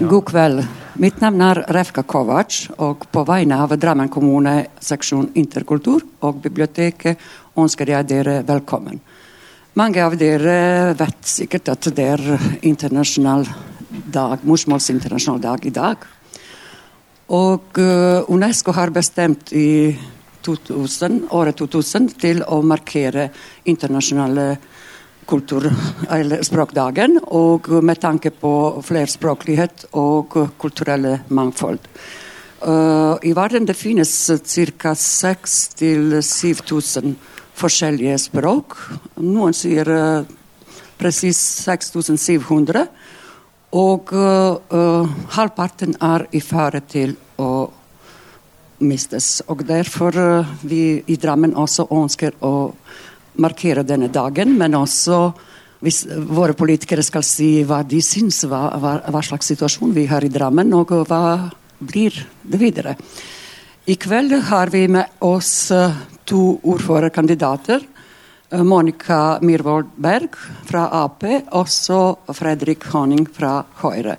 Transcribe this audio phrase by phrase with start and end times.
[0.00, 0.62] God kveld.
[0.96, 7.20] Mitt navn er Refka Kovac, og på vegne av Drammen kommune, seksjon interkultur og biblioteket
[7.60, 8.96] ønsker jeg dere velkommen.
[9.76, 12.24] Mange av dere vet sikkert at det er
[12.64, 13.44] internasjonal
[14.08, 16.08] dag, morsmålsinternasjonal dag i dag.
[17.36, 19.92] Og uh, Unesco har bestemt i
[20.48, 23.28] 2000, året 2000 til å markere
[23.68, 24.54] internasjonale
[25.30, 25.70] kultur,
[26.10, 30.26] eller språkdagen, og med tanke på flerspråklighet og
[30.58, 31.78] kulturelle mangfold.
[32.60, 34.10] Uh, I verden det finnes
[34.44, 34.92] ca.
[34.92, 37.14] 6000-7000
[37.56, 38.76] forskjellige språk.
[39.24, 40.20] Noen sier uh,
[41.00, 42.84] presis 6700.
[43.80, 47.70] Og uh, halvparten er i fare til å
[48.84, 49.42] mistes.
[49.48, 52.72] Og derfor uh, vi i Drammen også ønsker å
[53.40, 55.22] markere denne dagen, men også
[55.80, 60.24] hvis våre politikere skal si hva de syns, hva, hva, hva slags situasjon vi har
[60.24, 61.50] i Drammen, og hva
[61.80, 62.96] blir det videre.
[63.88, 65.96] I kveld har vi med oss uh,
[66.28, 67.86] to ordførerkandidater.
[68.50, 70.34] Monica Myhrvold Berg
[70.66, 71.22] fra Ap,
[71.54, 74.16] også Fredrik Honning fra Høyre.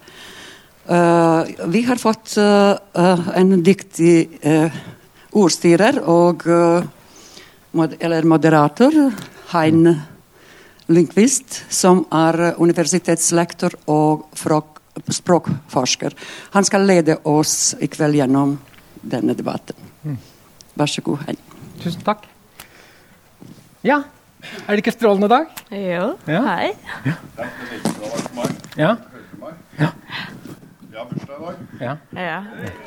[0.87, 2.79] Uh, vi har fått uh,
[3.37, 4.79] en dyktig uh,
[5.35, 6.47] ordstyrer og
[7.71, 8.95] mod eller moderator,
[9.53, 10.01] Hein
[10.91, 14.27] Lindqvist, som er universitetslektor og
[15.11, 16.15] språkforsker.
[16.55, 18.57] Han skal lede oss i kveld gjennom
[19.01, 20.17] denne debatten.
[20.75, 21.37] Vær så god, Hein.
[21.81, 22.27] Tusen takk.
[23.83, 24.03] Ja,
[24.41, 25.47] er det ikke strålende dag?
[25.71, 26.11] Jo.
[26.27, 26.41] Ja.
[26.45, 26.71] Hei.
[28.77, 28.95] Ja.
[29.79, 29.89] Ja.
[30.91, 31.53] Vi har bursdag i dag.
[31.79, 31.97] Ja.
[32.21, 32.21] Ja.
[32.21, 32.43] Ja,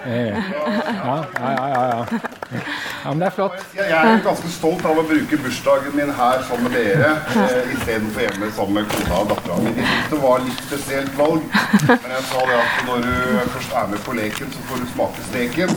[0.06, 0.34] ja,
[0.94, 1.24] ja.
[1.40, 2.06] ja, ja.
[3.04, 3.54] ja men det er flott.
[3.76, 7.70] Jeg jeg er ganske stolt av å bruke bursdagen min her sammen med dere eh,
[7.72, 9.72] istedenfor hjemme sammen med kona og dattera mi.
[9.78, 11.46] Jeg det var litt spesielt valg,
[11.88, 13.16] men jeg sa det at når du
[13.54, 15.74] først er med på leken, så får du smake steken.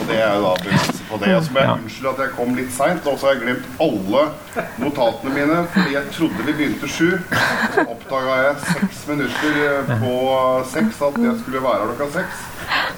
[0.00, 1.30] Og det er jo da beviset på det.
[1.36, 3.70] Og så må jeg unnskylde at jeg kom litt seint, og så har jeg glemt
[3.86, 4.26] alle
[4.82, 7.08] notatene mine fordi jeg trodde vi begynte sju.
[7.78, 10.14] Så oppdaga jeg seks minutter eh, på
[10.74, 12.44] seks at jeg skulle være her klokka seks.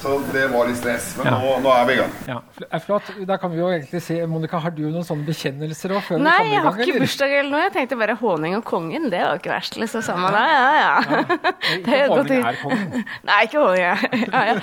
[0.02, 1.10] Så det var litt stress.
[1.18, 1.38] Men Ja.
[1.38, 2.12] nå, nå er vi i gang.
[2.26, 2.36] Ja,
[2.72, 3.10] er flott.
[3.28, 6.08] Da kan vi jo egentlig si, Monica, Har du noen sånne bekjennelser òg?
[6.24, 7.60] Nei, jeg har ikke bursdag eller noe.
[7.68, 9.10] Jeg tenkte bare honning og kongen.
[9.12, 9.76] Det var ikke verst.
[9.76, 10.42] liksom samme da.
[10.50, 11.24] Ja, ja.
[11.84, 13.04] Det er godt Honning er kongen.
[13.30, 13.84] Nei, ikke honning.
[13.84, 13.96] Ja.
[14.30, 14.54] Ja, ja.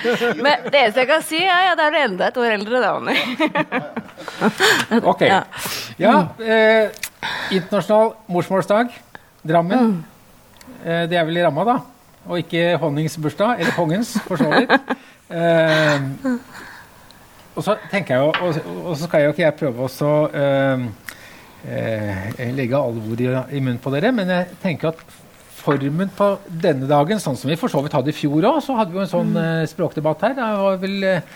[0.42, 2.80] Men det eneste jeg kan si, er ja, da er du enda et år eldre,
[2.80, 3.18] da, honning.
[5.04, 5.20] Ok.
[5.28, 5.42] Ja.
[5.98, 6.90] Ja, eh,
[7.54, 8.90] internasjonal morsmålsdag.
[9.46, 10.04] Drammen.
[10.84, 11.78] Eh, det er vel i ramma, da?
[12.28, 13.58] Og ikke Honnings bursdag.
[13.60, 14.74] Eller kongens, for så vidt.
[15.28, 16.00] Eh,
[17.52, 20.84] og så tenker jeg jo, og, og så skal jo ikke jeg prøve å eh,
[21.68, 25.02] eh, legge alvor i, i munnen på dere, men jeg tenker at
[25.58, 28.78] formen på denne dagen, sånn som vi for så vidt hadde i fjor òg, så
[28.78, 30.36] hadde vi jo en sånn eh, språkdebatt her.
[30.38, 31.34] Det var vel eh,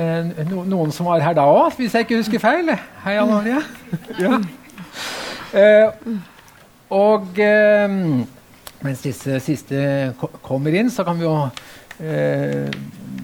[0.00, 2.74] eh, no, noen som var her da òg, hvis jeg ikke husker feil.
[3.04, 3.62] Hei, Anne Marie.
[4.24, 4.40] ja.
[5.54, 6.18] Eh,
[6.90, 8.00] og eh,
[8.84, 9.80] mens disse siste
[10.44, 11.36] kommer inn, så kan vi jo
[12.00, 12.70] eh,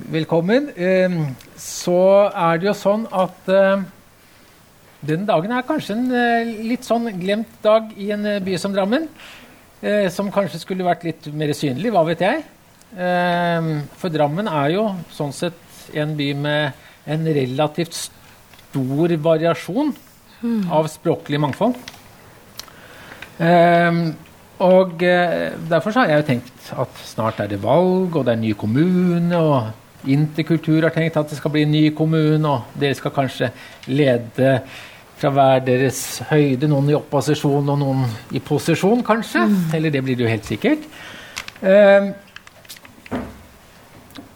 [0.07, 0.69] Velkommen.
[0.77, 1.15] Eh,
[1.59, 2.01] så
[2.31, 3.87] er det jo sånn at eh,
[5.07, 8.75] denne dagen er kanskje en eh, litt sånn glemt dag i en eh, by som
[8.75, 9.09] Drammen.
[9.83, 12.45] Eh, som kanskje skulle vært litt mer synlig, hva vet jeg.
[12.97, 19.91] For Drammen er jo sånn sett en by med en relativt stor variasjon
[20.73, 21.77] av språklig mangfold.
[23.43, 24.01] Eh,
[24.59, 28.35] og eh, derfor så har jeg jo tenkt at snart er det valg, og det
[28.35, 32.79] er ny kommune, og Interkultur har tenkt at det skal bli en ny kommune, og
[32.79, 33.51] dere skal kanskje
[33.91, 34.61] lede
[35.17, 36.01] fra hver deres
[36.31, 38.05] høyde, noen i opposisjon og noen
[38.37, 39.47] i posisjon, kanskje.
[39.77, 40.85] Eller det blir det jo helt sikkert.
[41.65, 42.13] Eh,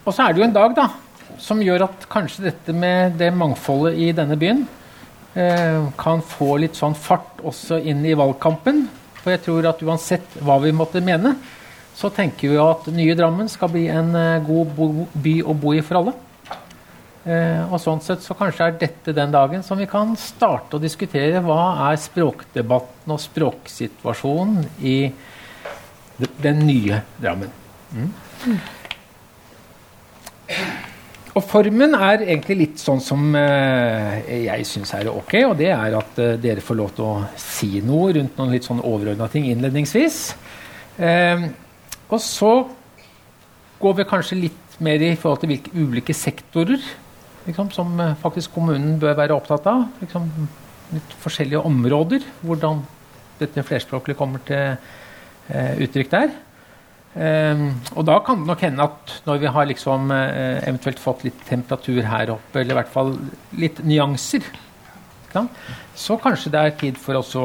[0.05, 0.89] og så er det jo en dag da,
[1.41, 4.65] som gjør at kanskje dette med det mangfoldet i denne byen
[5.37, 8.87] eh, kan få litt sånn fart også inn i valgkampen.
[9.21, 11.35] For jeg tror at uansett hva vi måtte mene,
[11.97, 15.83] så tenker vi at nye Drammen skal bli en eh, god by å bo i
[15.85, 16.17] for alle.
[17.21, 20.83] Eh, og sånn sett så kanskje er dette den dagen som vi kan starte å
[20.83, 24.99] diskutere hva er språkdebatten og språksituasjonen i
[26.41, 27.53] den nye Drammen.
[27.93, 28.13] Mm.
[31.39, 35.95] Og formen er egentlig litt sånn som eh, jeg syns er ok, og det er
[35.95, 39.47] at eh, dere får lov til å si noe rundt noen litt sånn overordna ting
[39.47, 40.19] innledningsvis.
[40.99, 41.45] Eh,
[42.11, 42.51] og så
[43.81, 46.83] går vi kanskje litt mer i forhold til hvilke ulike sektorer
[47.47, 49.87] liksom, som faktisk kommunen bør være opptatt av.
[50.03, 50.27] Liksom,
[50.97, 52.83] litt forskjellige områder, hvordan
[53.39, 54.75] dette flerspråklige kommer til
[55.87, 56.35] uttrykk der.
[57.11, 57.63] Eh,
[57.97, 61.41] og da kan det nok hende at når vi har liksom, eh, eventuelt fått litt
[61.49, 63.17] temperatur her oppe, eller i hvert fall
[63.59, 64.47] litt nyanser,
[65.95, 67.45] så kanskje det er tid for også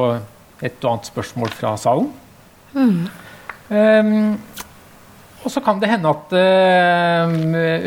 [0.65, 2.11] et og annet spørsmål fra salen.
[2.75, 3.07] Mm.
[3.69, 4.37] Um,
[5.45, 7.35] og så kan det hende at uh,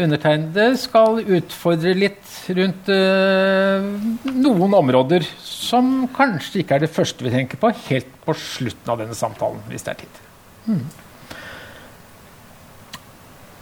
[0.04, 3.88] undertegnede skal utfordre litt rundt uh,
[4.30, 9.02] noen områder som kanskje ikke er det første vi tenker på, helt på slutten av
[9.02, 10.24] denne samtalen, hvis det er tid.
[10.68, 10.84] Mm.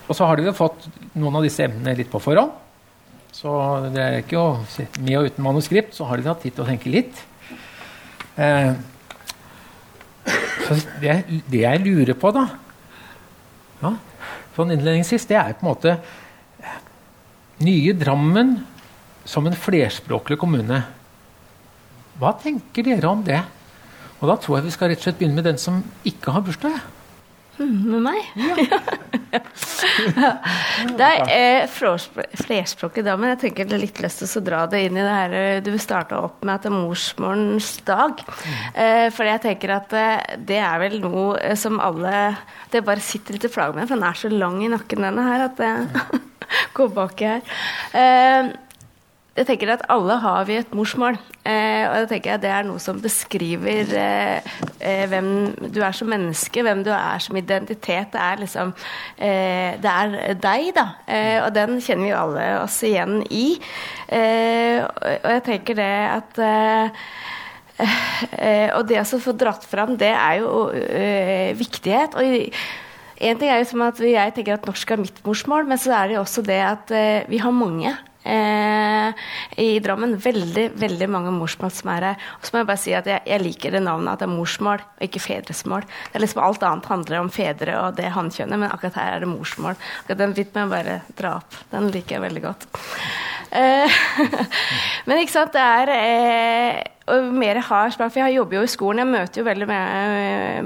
[0.06, 0.87] Og så har de jo fått
[1.19, 2.53] noen av disse emnene litt på forhånd.
[3.37, 3.53] Så
[3.93, 4.50] det er ikke å
[5.05, 7.19] med og uten manuskript, så har de hatt tid til å tenke litt.
[8.37, 8.73] Uh,
[11.03, 11.19] det,
[11.49, 12.47] det, jeg lurer på, da
[13.82, 13.93] ja,
[14.56, 15.97] sånn innledningsvis, det er på en måte
[17.64, 18.56] nye Drammen
[19.26, 20.82] som en flerspråklig kommune.
[22.20, 23.41] Hva tenker dere om det?
[24.20, 26.44] Og Da tror jeg vi skal rett og slett begynne med den som ikke har
[26.44, 26.79] bursdag.
[27.58, 28.20] Med meg?
[28.37, 28.81] Ja.
[30.99, 34.62] det er flerspråket flerspråklig da, men jeg tenker det er litt lyst til å dra
[34.70, 38.20] det inn i det her eh, du starta opp med at det er morsmorens dag.
[38.23, 38.53] Mm.
[38.85, 42.37] Eh, for jeg tenker at eh, det er vel noe eh, som alle
[42.73, 45.26] Det bare sitter litt i flagget med, for den er så lang i nakken, denne
[45.26, 46.23] her, at det
[46.76, 47.58] går baki her.
[47.97, 48.53] Eh,
[49.37, 51.19] jeg tenker at alle har vi et morsmål.
[51.44, 55.29] Eh, og jeg tenker at det er noe som beskriver eh, eh, hvem
[55.75, 58.15] du er som menneske, hvem du er som identitet.
[58.15, 58.73] Det er liksom
[59.19, 60.87] eh, Det er deg, da.
[61.05, 63.44] Eh, og den kjenner vi alle oss igjen i.
[64.09, 66.43] Eh, og jeg tenker det at
[67.77, 70.71] Og det å få dratt fram, det er jo
[71.61, 72.17] viktighet.
[72.17, 72.25] og
[73.17, 75.93] en ting er jo som at Jeg tenker at norsk er mitt morsmål, men så
[75.93, 76.93] er det jo også det at
[77.29, 77.93] vi har mange
[78.26, 79.26] eh,
[79.62, 80.17] i Drammen.
[80.23, 82.25] Veldig veldig mange morsmål som er her.
[82.38, 84.34] Og så må jeg bare si at jeg, jeg, liker det navnet at det er
[84.34, 85.87] morsmål, og ikke fedresmål.
[85.87, 89.25] Det er liksom Alt annet handler om fedre og det hannkjønnet, men akkurat her er
[89.25, 89.78] det morsmål.
[90.11, 91.62] Den bit må jeg bare dra opp.
[91.73, 92.69] Den liker jeg veldig godt.
[93.56, 94.02] Eh,
[95.06, 98.12] men ikke sant, det er eh, mer har språk.
[98.12, 99.69] For jeg jobber jo i skolen, jeg møter jo veldig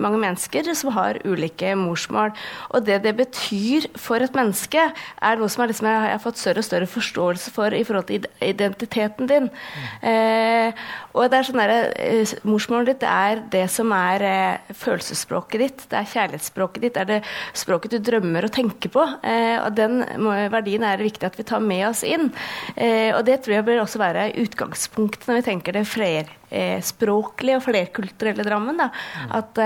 [0.01, 2.33] mange mennesker som har ulike morsmål.
[2.71, 4.87] Og det det betyr for et menneske,
[5.21, 8.27] er noe som liksom, jeg har fått større og større forståelse for i forhold til
[8.41, 9.51] identiteten din.
[9.51, 10.09] Mm.
[10.11, 10.73] Eh,
[11.11, 15.85] og det er sånn der, eh, Morsmålet ditt er det som er eh, følelsesspråket ditt.
[15.91, 16.95] Det er kjærlighetsspråket ditt.
[16.95, 17.21] Det er det
[17.59, 19.05] språket du drømmer og tenker på.
[19.27, 20.05] Eh, og den
[20.53, 22.29] verdien er det viktig at vi tar med oss inn.
[22.77, 27.65] Eh, og det tror jeg bør også være utgangspunktet når vi tenker det flerspråklige og
[27.67, 28.79] flerkulturelle Drammen.
[28.79, 28.91] Da.
[28.91, 29.33] Mm.
[29.41, 29.65] At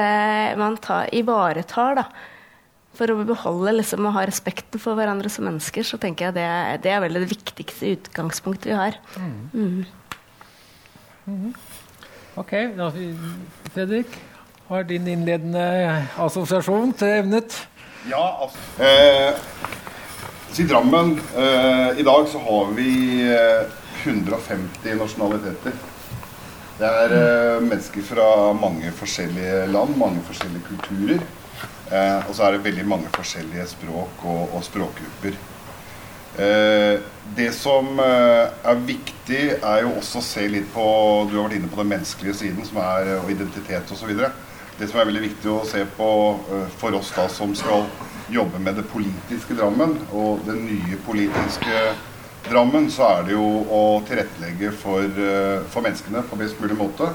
[0.61, 2.09] man tar, ivaretar da.
[2.95, 6.47] For å beholde liksom, og ha respekten for hverandre som mennesker, så tenker jeg det,
[6.85, 8.99] det er vel det viktigste utgangspunktet vi har.
[9.19, 9.83] Mm.
[11.27, 11.55] Mm.
[12.35, 12.91] Ok, da,
[13.75, 14.19] Fredrik.
[14.69, 15.65] Har din innledende
[16.19, 17.57] assosiasjon til emnet?
[18.09, 22.91] Ja, altså eh, I Drammen eh, i dag så har vi
[23.29, 23.67] eh,
[24.05, 25.77] 150 nasjonaliteter.
[26.79, 31.25] Det er eh, mennesker fra mange forskjellige land, mange forskjellige kulturer.
[31.93, 35.37] Eh, og så er det veldig mange forskjellige språk og, og språkgrupper.
[36.35, 37.01] Eh,
[37.37, 40.87] det som eh, er viktig, er jo også å se litt på
[41.31, 44.11] Du har vært inne på den menneskelige siden, som er og identitet osv.
[44.75, 46.09] Det som er veldig viktig å se på
[46.51, 47.87] eh, for oss da som skal
[48.35, 51.85] jobbe med det politiske Drammen og den nye politiske
[52.49, 57.13] Drammen så er det jo å tilrettelegge for, eh, for, menneskene på best mulig måte.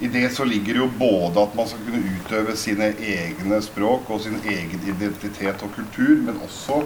[0.00, 4.08] I det så ligger det jo både at man skal kunne utøve sine egne språk
[4.08, 6.80] og sin egen identitet og kultur, men også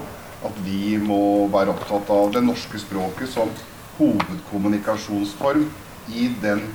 [0.44, 3.50] at vi må være opptatt av det norske språket som
[3.98, 5.68] hovedkommunikasjonsform
[6.12, 6.66] i den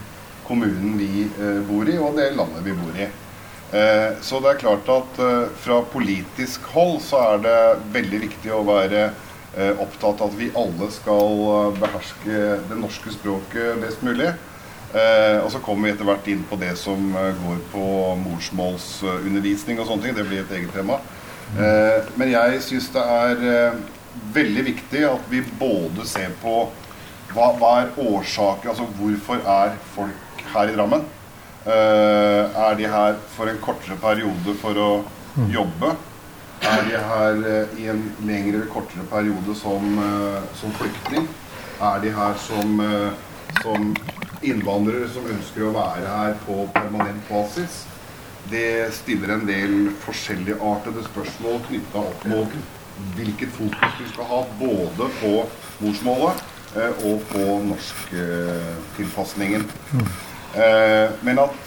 [0.48, 3.10] kommunen vi eh, bor i, og det landet vi bor i.
[3.72, 7.58] Eh, så det er klart at eh, fra politisk hold så er det
[7.94, 9.12] veldig viktig å være
[9.82, 14.32] opptatt av at vi alle skal eh, beherske det norske språket best mulig.
[14.90, 17.82] Og så kommer vi etter hvert inn på det som går på
[18.24, 20.16] morsmålsundervisning og sånne ting.
[20.18, 20.96] Det blir et eget tema.
[21.58, 23.80] Men jeg syns det er
[24.36, 26.60] veldig viktig at vi både ser på
[27.32, 31.08] hva, hva er årsaken, altså hvorfor er folk her i Drammen?
[31.70, 34.92] er de her for en kortere periode for å
[35.36, 35.50] mm.
[35.54, 35.96] jobbe?
[36.62, 41.28] Er de her eh, i en lengre eller kortere periode som, eh, som flyktning?
[41.82, 43.12] Er de her som, eh,
[43.64, 43.96] som
[44.44, 47.86] innvandrere som ønsker å være her på permanent basis?
[48.50, 52.56] Det stiller en del forskjelligartede spørsmål knytta opp mot
[53.16, 55.34] hvilket fokus du skal ha både på
[55.84, 56.42] morsmålet
[57.06, 59.68] og på norsktilpasningen.
[60.56, 61.60] Eh, Men at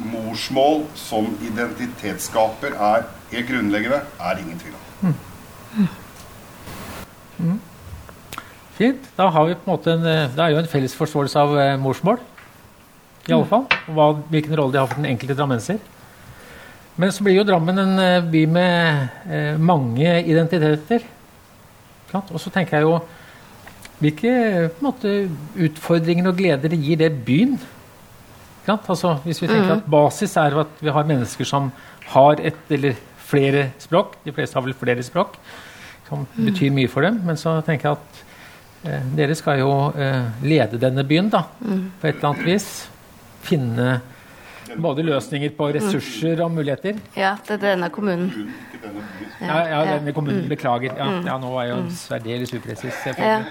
[0.00, 5.14] morsmål som identitetsskaper er helt grunnleggende, er ingen tvil om.
[8.80, 9.10] Fint.
[9.16, 11.58] Da har vi på en måte en, eh, det er jo en felles forståelse av
[11.58, 12.18] eh, morsmål.
[13.28, 13.66] I alle fall.
[13.92, 15.78] Hva, hvilken rolle de har for den enkelte drammenser.
[17.00, 21.06] Men så blir jo Drammen en eh, by med eh, mange identiteter.
[22.20, 23.00] Og så tenker jeg jo
[24.00, 24.32] Hvilke
[24.80, 25.10] måte,
[25.60, 27.58] utfordringer og gleder gir det byen?
[28.70, 31.68] Altså, hvis vi tenker at Basis er at vi har mennesker som
[32.14, 32.96] har et eller
[33.30, 34.16] flere språk.
[34.24, 35.36] De fleste har vel flere språk,
[36.08, 37.20] som betyr mye for dem.
[37.26, 38.22] Men så tenker jeg at
[38.88, 42.70] eh, dere skal jo eh, lede denne byen da, på et eller annet vis.
[43.44, 44.00] Finne
[44.78, 47.00] både løsninger på ressurser og muligheter.
[47.18, 48.54] Ja, det er denne kommunen.
[49.40, 50.94] Ja, ja, denne kommunen, beklager.
[50.96, 52.96] Ja, ja, nå var jeg jo særdeles upresis.
[53.18, 53.42] Ja.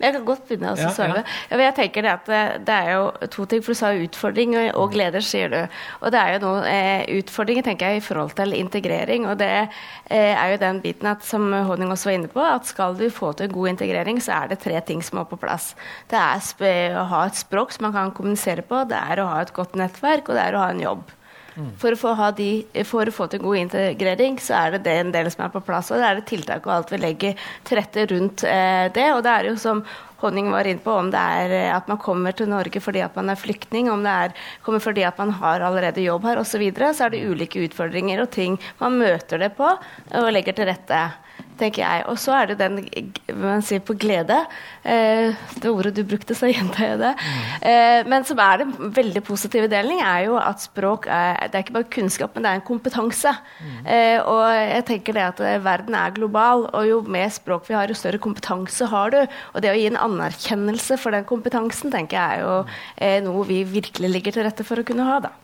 [0.00, 1.24] jeg kan godt begynne å Ja, svare.
[1.50, 4.90] jeg tenker det at det, det er jo to ting, for du sa utfordring og,
[4.92, 5.60] glede, gleder, sier du.
[6.02, 9.26] Og det er jo noen eh, utfordringer tenker jeg i forhold til integrering.
[9.28, 12.68] Og det eh, er jo den biten at, som Honning også var inne på, at
[12.70, 15.38] skal du få til en god integrering, så er det tre ting som må på
[15.40, 15.72] plass.
[16.10, 19.42] Det er å ha et språk som man kan kommunisere på, det er å ha
[19.44, 21.12] et godt nettverk, og det er å ha en jobb.
[21.78, 22.48] For å, de,
[22.82, 25.62] for å få til god integrering, så er det det en del som er på
[25.62, 25.92] plass.
[25.94, 29.06] Og det er det tiltak og alt vi legger til rette rundt eh, det.
[29.14, 29.84] Og det er jo som
[30.24, 33.14] Honning var inne på, om det er eh, at man kommer til Norge fordi at
[33.18, 36.56] man er flyktning, om det er kommer fordi at man har allerede jobb her osv.,
[36.56, 40.56] så, videre, så er det ulike utfordringer og ting man møter det på og legger
[40.56, 41.00] til rette
[41.58, 42.04] tenker jeg.
[42.10, 42.80] Og så er det den
[43.40, 44.40] man sier på glede.
[44.82, 47.12] Eh, det ordet du brukte, så gjentar jeg det.
[47.70, 51.66] Eh, men som er den veldig positive delen, er jo at språk er, det er
[51.66, 53.34] ikke bare kunnskap, men det er en kompetanse.
[53.84, 57.78] Eh, og jeg tenker det at eh, verden er global, og jo mer språk vi
[57.78, 59.20] har, jo større kompetanse har du.
[59.54, 62.54] Og det å gi en anerkjennelse for den kompetansen, tenker jeg er jo
[62.96, 65.34] eh, noe vi virkelig ligger til rette for å kunne ha, da.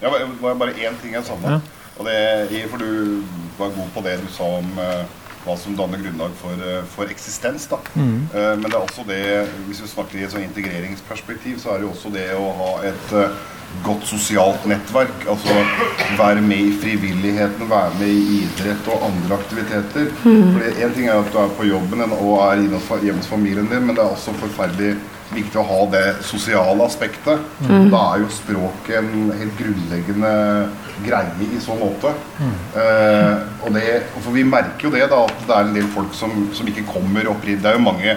[0.00, 1.60] Ja, det var bare én ting jeg savna.
[1.98, 3.22] Og det, for du
[3.58, 5.02] var god på det du sa om eh,
[5.46, 7.68] hva som danner grunnlag for, eh, for eksistens.
[7.70, 7.80] Da.
[7.96, 9.24] Eh, men det er også det,
[9.68, 12.72] hvis vi snakker i et sånn integreringsperspektiv, så er det jo også det å ha
[12.90, 13.14] et
[13.84, 15.26] godt sosialt nettverk.
[15.32, 15.56] Altså
[16.18, 20.08] være med i frivilligheten, være med i idrett og andre aktiviteter.
[20.22, 23.84] For Én ting er at du er på jobben og er hjemme hos familien din,
[23.88, 24.94] men det er også forferdelig
[25.34, 27.42] viktig å ha det sosiale aspektet.
[27.66, 30.34] Da er jo språket en helt grunnleggende
[31.04, 32.12] greie i så måte.
[32.76, 33.34] Eh,
[33.66, 33.84] og det,
[34.14, 36.86] for vi merker jo det, da, at det er en del folk som, som ikke
[36.88, 37.62] kommer opprinnelig.
[37.64, 38.16] Det er jo mange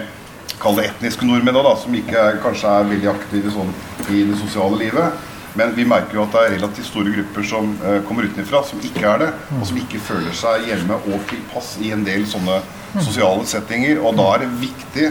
[0.60, 3.74] kall det etniske nordmenn da, som ikke er, kanskje er veldig aktive sånn,
[4.12, 5.26] i det sosiale livet.
[5.58, 8.82] Men vi merker jo at det er relativt store grupper som eh, kommer utenfra, som
[8.86, 12.60] ikke er det, og som ikke føler seg hjemme og tilpass i en del sånne
[13.02, 13.98] sosiale settinger.
[14.04, 15.08] Og da er det viktig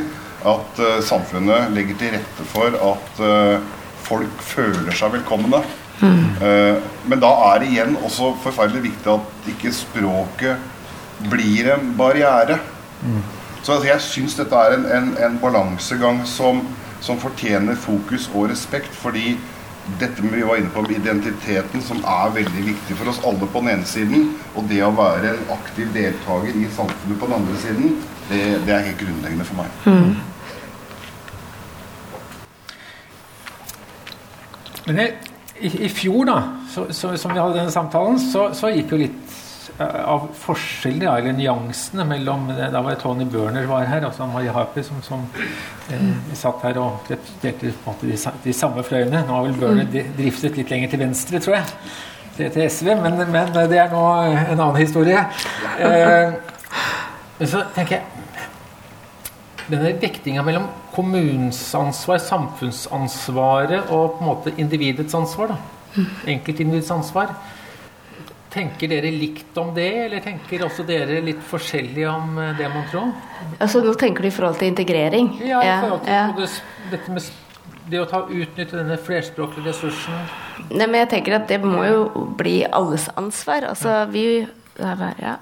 [0.47, 3.67] at eh, samfunnet legger til rette for at eh,
[4.07, 5.59] folk føler seg velkomne.
[6.05, 6.75] Eh,
[7.11, 10.57] men da er det igjen også forferdelig viktig at ikke språket
[11.29, 12.59] blir en barriere.
[13.63, 16.61] Så altså, jeg syns dette er en, en, en balansegang som,
[17.03, 19.37] som fortjener fokus og respekt, fordi
[19.99, 23.63] dette vi var inne på med identiteten, som er veldig viktig for oss alle på
[23.63, 27.61] den ene siden, og det å være en aktiv deltaker i samfunnet på den andre
[27.63, 27.95] siden,
[28.29, 29.69] det, det er helt grunnleggende for meg.
[34.85, 35.07] Men det,
[35.59, 36.39] i, I fjor, da,
[36.71, 39.37] så, så, som vi hadde denne samtalen, så, så gikk jo litt
[39.77, 44.27] eh, av forskjellen, ja, eller nyansene mellom Da var det Tony Børner var her, altså
[44.29, 45.25] Marie Harper, som, som
[45.91, 46.05] eh,
[46.37, 49.25] satt her og representerte på en måte de, de samme fløyene.
[49.27, 51.73] Nå har vel Børner driftet litt lenger til venstre, tror jeg,
[52.37, 55.25] til, til SV, men, men det er nå en annen historie.
[57.39, 58.19] Eh, så tenker jeg
[59.69, 66.05] denne vektinga mellom kommunens ansvar, samfunnsansvaret og på en måte individets ansvar, da.
[66.29, 67.33] enkeltindividets ansvar.
[68.49, 72.87] Tenker dere likt om det, eller tenker også dere litt forskjellig om eh, det, man
[72.89, 73.11] tror?
[73.59, 75.35] Altså, nå tenker du i forhold til integrering?
[75.45, 76.23] Ja, i forhold til ja.
[76.33, 76.49] både
[76.89, 77.29] dette med
[77.89, 80.17] det å ta utnytte denne flerspråklige ressursen.
[80.69, 83.69] Nei, men jeg tenker at det må jo bli alles ansvar.
[83.71, 84.25] Altså, vi
[84.79, 85.35] ja.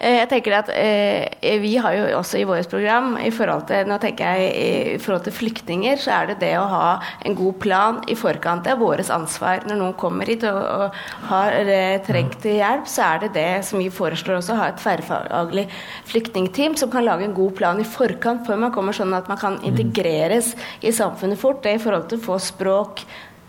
[0.00, 3.88] Eh, Jeg tenker at eh, Vi har jo også i vårt program i forhold til
[3.88, 4.50] nå tenker jeg,
[4.94, 6.88] i forhold til flyktninger, så er det det å ha
[7.24, 8.64] en god plan i forkant.
[8.64, 9.64] Det er vårt ansvar.
[9.68, 13.80] Når noen kommer hit og, og har eh, trengt hjelp, så er det det som
[13.82, 15.68] vi foreslår også, å ha et tverrfaglig
[16.10, 19.40] flyktningteam som kan lage en god plan i forkant før man kommer, sånn at man
[19.40, 21.62] kan integreres i samfunnet fort.
[21.64, 23.04] Det i forhold til å få språk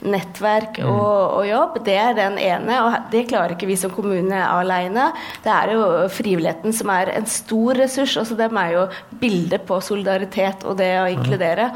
[0.06, 1.80] nettverk og, og, jobb.
[1.86, 5.10] Det er den ene, og det klarer ikke vi som kommune alene.
[5.44, 8.16] Det er jo frivilligheten som er en stor ressurs.
[8.22, 8.86] altså De er jo
[9.22, 11.70] bildet på solidaritet og det å inkludere.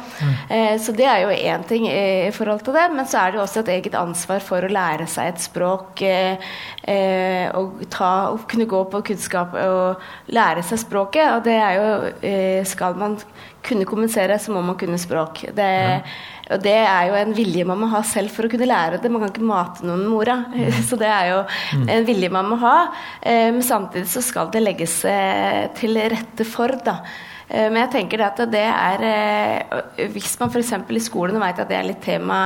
[0.49, 2.87] Eh, så det er jo én ting i forhold til det.
[2.95, 6.03] Men så er det jo også et eget ansvar for å lære seg et språk.
[6.05, 6.49] Eh,
[6.83, 11.35] eh, og, ta, og kunne gå på kunnskap og lære seg språket.
[11.35, 11.87] Og det er jo
[12.21, 13.17] eh, Skal man
[13.65, 15.43] kunne kommunisere, så må man kunne språk.
[15.55, 15.99] Det, ja.
[16.49, 19.11] Og det er jo en vilje man må ha selv for å kunne lære det.
[19.13, 20.37] Man kan ikke mate noen med orda.
[20.49, 20.77] Mm.
[20.89, 21.87] Så det er jo mm.
[21.95, 22.77] en vilje man må ha.
[23.21, 27.01] Eh, men samtidig så skal det legges eh, til rette for, da.
[27.49, 30.73] Eh, men jeg tenker det at det er Hvis man f.eks.
[30.73, 32.39] i skolen vet at det er litt tema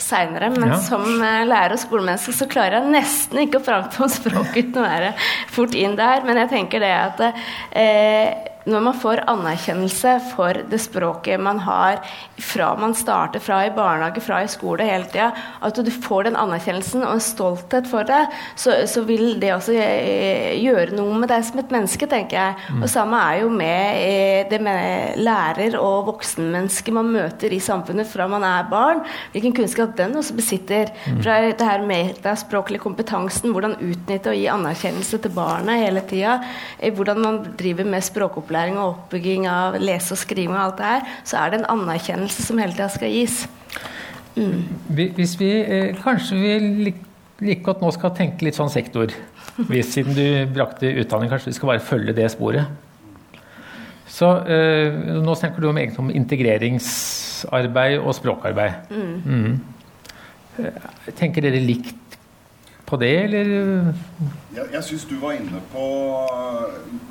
[0.00, 0.78] seinere, men ja.
[0.82, 5.10] som lærer og skolemenneske så klarer jeg nesten ikke å framtone språket uten å være
[5.50, 6.22] fort inn der.
[6.26, 12.00] Men jeg tenker det at eh, når man får anerkjennelse for det språket man har
[12.40, 15.30] fra man starter, fra i barnehage, fra i skole hele tida,
[15.60, 18.22] at du får den anerkjennelsen og en stolthet for det,
[18.58, 22.56] så, så vil det også eh, gjøre noe med deg som et menneske, tenker jeg.
[22.70, 22.84] Mm.
[22.84, 28.08] Og samme er jo med eh, det med lærer og voksenmenneske man møter i samfunnet
[28.10, 29.04] fra man er barn.
[29.34, 30.92] Hvilken kunnskap den også besitter.
[31.06, 31.20] Mm.
[31.24, 36.38] Fra det her metaspråklige kompetansen, hvordan utnytte og gi anerkjennelse til barnet hele tida.
[36.96, 41.16] Hvordan man driver med språkopplæring og oppbygging av lese og skriving og alt det her,
[41.26, 43.42] så er det en anerkjennelse som hele tida skal gis.
[44.36, 44.62] Mm.
[45.16, 46.92] Hvis vi eh, kanskje vi
[47.40, 49.12] like godt nå skal tenke litt sånn sektor,
[49.68, 52.70] hvis, siden du brakte utdanning, kanskje vi skal bare følge det sporet.
[54.10, 58.90] Så eh, Nå snakker du om, egentlig om integreringsarbeid og språkarbeid.
[58.90, 59.16] Mm.
[59.24, 59.60] Mm.
[60.60, 61.96] Eh, tenker dere likt
[62.90, 63.52] på det, eller?
[64.56, 65.84] Jeg, jeg syns du var inne på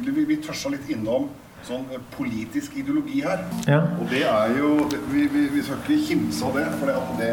[0.04, 1.30] Vi, vi tørsa litt innom
[1.68, 1.86] sånn
[2.16, 3.44] politisk ideologi her.
[3.68, 3.82] Ja.
[4.00, 4.70] Og det er jo
[5.10, 7.30] Vi, vi, vi skal ikke kimse av det, for det,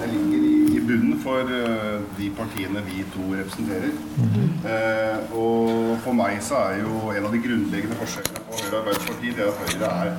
[0.00, 3.92] det ligger i, i, bunnen for uh, de partiene vi to representerer.
[4.16, 4.48] Mm -hmm.
[4.72, 8.80] uh, og for meg så er jo en av de grunnleggende forskjellene på Høyre og
[8.80, 10.10] Arbeiderpartiet det at Høyre er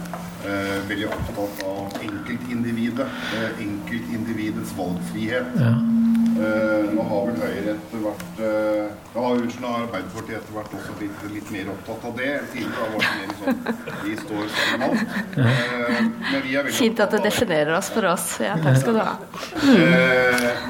[0.47, 3.07] uh, veldig opptatt av enkeltindividet.
[3.59, 5.47] enkeltindividets valgfrihet.
[5.59, 5.96] Ja.
[6.37, 10.95] Uh, nå har vel Høyre etter hvert eh, Da har unnskyld, Arbeiderpartiet etter hvert også
[10.99, 12.29] blitt litt mer opptatt av det.
[12.53, 15.17] Tidligere var det mer sånn Vi står sammen med alt.
[15.47, 18.27] Eh, men vi er veldig Fint at du definerer oss for oss.
[18.43, 19.15] Ja, takk skal du ha.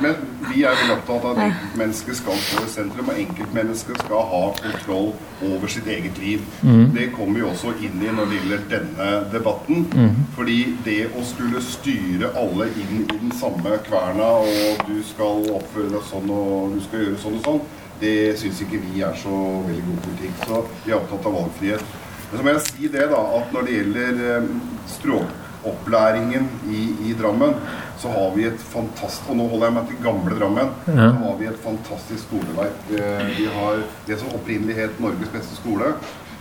[0.04, 4.24] men vi er veldig opptatt av at enkeltmennesket skal stå i sentrum, og enkeltmennesket skal
[4.32, 5.12] ha kontroll
[5.48, 6.46] over sitt eget liv.
[6.62, 6.94] Mm.
[6.96, 9.86] Det kommer vi også inn i når det gjelder denne debatten.
[9.92, 10.24] Mm.
[10.38, 15.92] Fordi det å skulle styre alle inn i den samme kverna, og du skal oppføre
[15.94, 17.62] deg sånn og du skal gjøre sånn og sånn,
[18.02, 19.34] det syns ikke vi er så
[19.66, 20.46] veldig god politikk.
[20.46, 21.98] Så vi er opptatt av valgfrihet.
[22.28, 24.48] Men så må jeg si det, da, at når det gjelder eh,
[24.92, 27.56] språkopplæringen i, i Drammen,
[27.98, 30.74] så har vi et fantastisk Og nå holder jeg meg til gamle Drammen.
[30.92, 31.08] Ja.
[31.08, 32.88] Så har vi et fantastisk skoleverk.
[32.94, 35.96] Eh, vi har det som opprinnelig het Norges beste skole.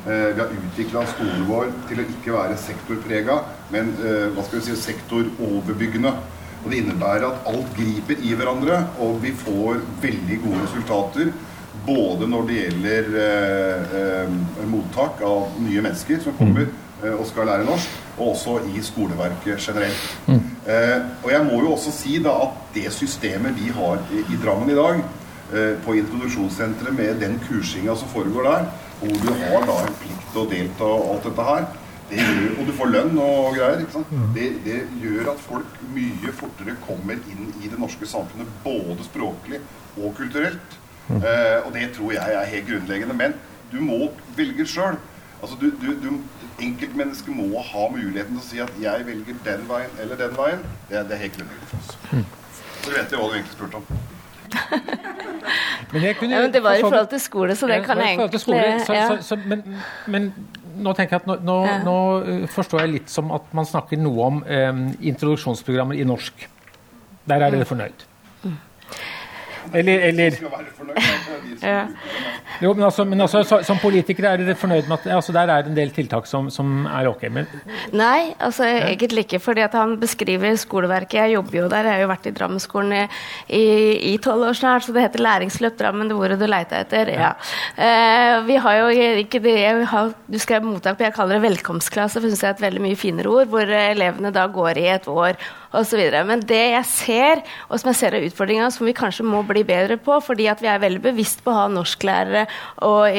[0.07, 3.41] Eh, vi har utvikla skolen vår til å ikke være sektorprega,
[3.73, 3.95] men
[4.35, 6.13] hva skal vi si, sektoroverbyggende.
[6.67, 11.29] Og Det innebærer at alt griper i hverandre, og vi får veldig gode resultater.
[11.87, 17.47] Både når det gjelder eh, eh, mottak av nye mennesker som kommer eh, og skal
[17.47, 20.03] lære norsk, og også i skoleverket generelt.
[20.27, 20.43] Mm.
[20.67, 24.43] Eh, og jeg må jo også si da at det systemet vi har i, i
[24.43, 24.99] Drammen i dag,
[25.55, 30.31] eh, på introduksjonssenteret med den kursinga som foregår der, hvor du har da en plikt
[30.33, 31.71] til å delta og alt dette her,
[32.11, 33.81] Gjør, og du får lønn og greier.
[34.11, 34.27] Mm.
[34.35, 39.61] Det, det, gjør at folk mye fortere kommer inn i det norske samfunnet, både språklig
[39.97, 40.79] og kulturelt.
[41.09, 41.19] Mm.
[41.19, 43.17] Eh, og det tror jeg er helt grunnleggende.
[43.19, 43.35] Men
[43.73, 44.99] du må velge sjøl.
[45.43, 46.13] Altså, du, du, du,
[46.63, 50.63] enkeltmennesket må ha muligheten til å si at 'jeg velger den veien eller den veien'.
[50.89, 51.99] Det, det er helt grunnleggende for oss.
[52.13, 52.25] Mm.
[52.83, 53.85] Så vet jeg hva du egentlig spurte om.
[55.93, 58.41] men, kunne, ja, men det var i forhold til skole, så det kan jeg egentlig
[58.41, 59.63] skole, så, så, så, men,
[60.07, 60.33] men
[60.83, 61.77] nå tenker jeg at nå, nå, ja.
[61.85, 66.47] nå, eh, forstår jeg litt som at man snakker noe om um, introduksjonsprogrammer i norsk.
[67.27, 68.05] Der er dere fornøyd?
[69.77, 70.37] Eller, eller.
[72.63, 75.69] Jo, men, altså, men altså, som politikere er dere fornøyd med at altså, der er
[75.69, 77.27] en del tiltak som, som er ok?
[77.33, 77.49] Men...
[77.97, 79.41] Nei, altså egentlig ikke.
[79.43, 81.19] fordi at han beskriver skoleverket.
[81.21, 82.95] Jeg jobber jo der, jeg har jo vært i Drammenskolen
[83.49, 87.13] i tolv år snart, så det heter Læringsløp Drammen, det ordet du leita etter.
[87.13, 87.35] Ja.
[87.77, 89.59] Uh, vi har jo ikke det
[89.91, 92.67] har, Du skrev mottak på, jeg kaller det velkomstklasse, for det syns jeg er et
[92.67, 95.37] veldig mye finere ord, hvor elevene da går i et år
[95.77, 96.03] osv.
[96.27, 99.66] Men det jeg ser, og som jeg ser er utfordringa, som vi kanskje må bli
[99.67, 102.47] bedre på, fordi vi er veldig bevisst på å ha norsklærere
[102.87, 103.11] og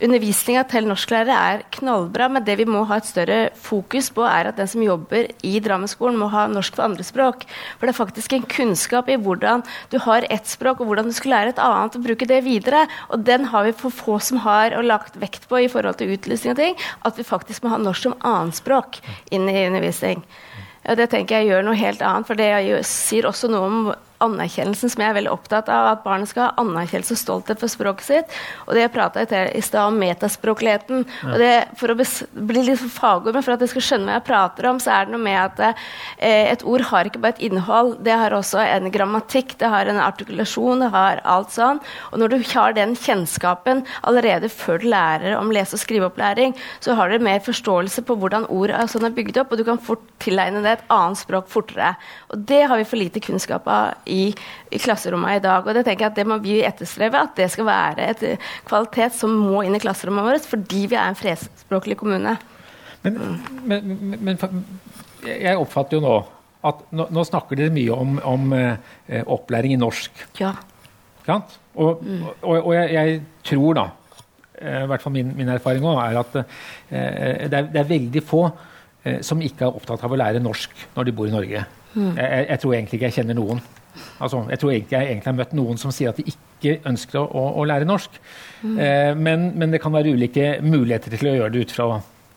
[0.00, 4.50] undervisninga til norsklærere er knallbra, men det vi må ha et større fokus på, er
[4.50, 7.46] at den som jobber i Drammenskolen, må ha norsk for andre språk.
[7.78, 11.16] For det er faktisk en kunnskap i hvordan du har ett språk, og hvordan du
[11.16, 12.86] skal lære et annet, og bruke det videre.
[13.10, 16.12] Og den har vi for få som har og lagt vekt på i forhold til
[16.16, 19.00] utlysning og ting, at vi faktisk må ha norsk som annetspråk
[19.34, 20.24] inn i undervisning.
[20.88, 22.48] Og det tenker jeg gjør noe helt annet, for det
[22.88, 23.90] sier også noe om
[24.24, 27.72] anerkjennelsen som jeg er veldig opptatt av, at barnet skal ha anerkjennelse og stolthet for
[27.72, 28.36] språket sitt.
[28.66, 31.04] Og det jeg prata i stad om metaspråkligheten.
[31.22, 31.32] Ja.
[31.32, 34.26] og det, For å bli litt fagord, men for at jeg skal skjønne hva jeg
[34.28, 37.44] prater om, så er det noe med at eh, et ord har ikke bare et
[37.50, 41.80] innhold, det har også en grammatikk, det har en artikulasjon, det har alt sånn.
[42.10, 46.96] Og når du har den kjennskapen allerede før du lærer om lese- og skriveopplæring, så
[46.98, 49.80] har du mer forståelse på hvordan ord er, sånn er bygd opp, og du kan
[49.80, 51.94] fort tilegne det et annet språk fortere.
[52.32, 54.22] Og det har vi for lite kunnskap av i,
[54.70, 55.66] i klasserommene i dag.
[55.66, 58.26] Og det tenker jeg at det må vi etterstrebe, at det skal være et
[58.68, 62.36] kvalitet som må inn i klasserommene våre, fordi vi er en flerspråklig kommune.
[63.04, 63.38] Men, mm.
[63.64, 64.66] men, men, men,
[65.24, 66.18] jeg oppfatter jo nå
[66.68, 70.26] at nå, nå snakker dere mye om, om eh, opplæring i norsk.
[70.40, 70.52] Ja.
[71.30, 72.22] Og, mm.
[72.42, 73.86] og, og jeg, jeg, tror da,
[74.58, 76.46] eh, i hvert fall min, min erfaring òg, er at eh,
[76.90, 80.88] det, er, det, er, veldig få eh, som ikke er opptatt av å lære norsk
[80.96, 81.64] når de bor i Norge.
[81.94, 82.12] Mm.
[82.18, 83.62] Jeg, jeg, tror egentlig ikke jeg kjenner noen.
[84.20, 87.20] Altså, jeg tror ikke jeg egentlig har møtt noen som sier at de ikke ønsker
[87.20, 88.16] å, å, å lære norsk.
[88.62, 88.78] Mm.
[88.78, 91.86] Eh, men, men, det kan være ulike muligheter til å gjøre det ut fra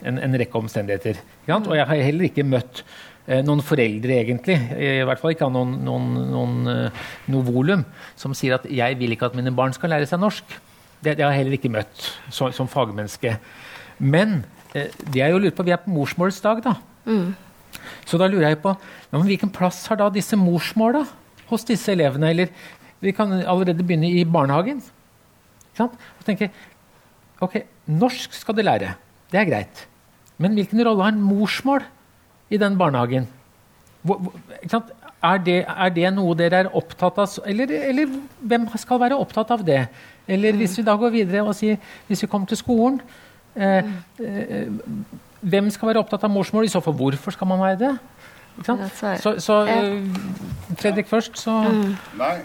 [0.03, 1.21] en, en rekke omstendigheter.
[1.57, 2.83] Og jeg har heller ikke møtt
[3.27, 7.85] eh, noen foreldre, egentlig, i hvert fall ikke av noen, noen, noen, uh, noe volum,
[8.19, 10.59] som sier at 'jeg vil ikke at mine barn skal lære seg norsk'.
[11.03, 13.35] Det, det har jeg heller ikke møtt så, som fagmenneske.
[13.99, 16.77] Men eh, det jeg jo lurer på, vi er på morsmålsdag, da.
[17.05, 17.33] Mm.
[18.07, 18.75] Så da lurer jeg på
[19.11, 21.03] hvilken plass har da disse morsmåla?
[21.53, 22.29] Hos disse elevene.
[22.33, 22.51] Eller
[23.03, 24.81] vi kan allerede begynne i barnehagen.
[25.79, 26.51] Og tenke
[27.43, 28.93] ok, norsk skal de lære.
[29.31, 29.87] Det er greit.
[30.37, 31.83] Men hvilken rolle har en morsmål
[32.53, 33.27] i den barnehagen?
[34.03, 34.33] Hvor,
[35.23, 37.37] er, det, er, det, noe dere er opptatt av?
[37.47, 39.85] Eller, eller, hvem skal være opptatt av det?
[40.27, 42.99] Eller hvis vi da går videre og sier hvis vi kommer til skolen
[43.55, 43.89] eh,
[44.23, 44.67] eh,
[45.43, 46.67] Hvem skal være opptatt av morsmål?
[46.67, 47.93] I så fall hvorfor skal man være det?
[48.61, 50.03] Så, så uh,
[50.77, 51.95] Fredrik først, så mm.
[52.17, 52.35] Nei,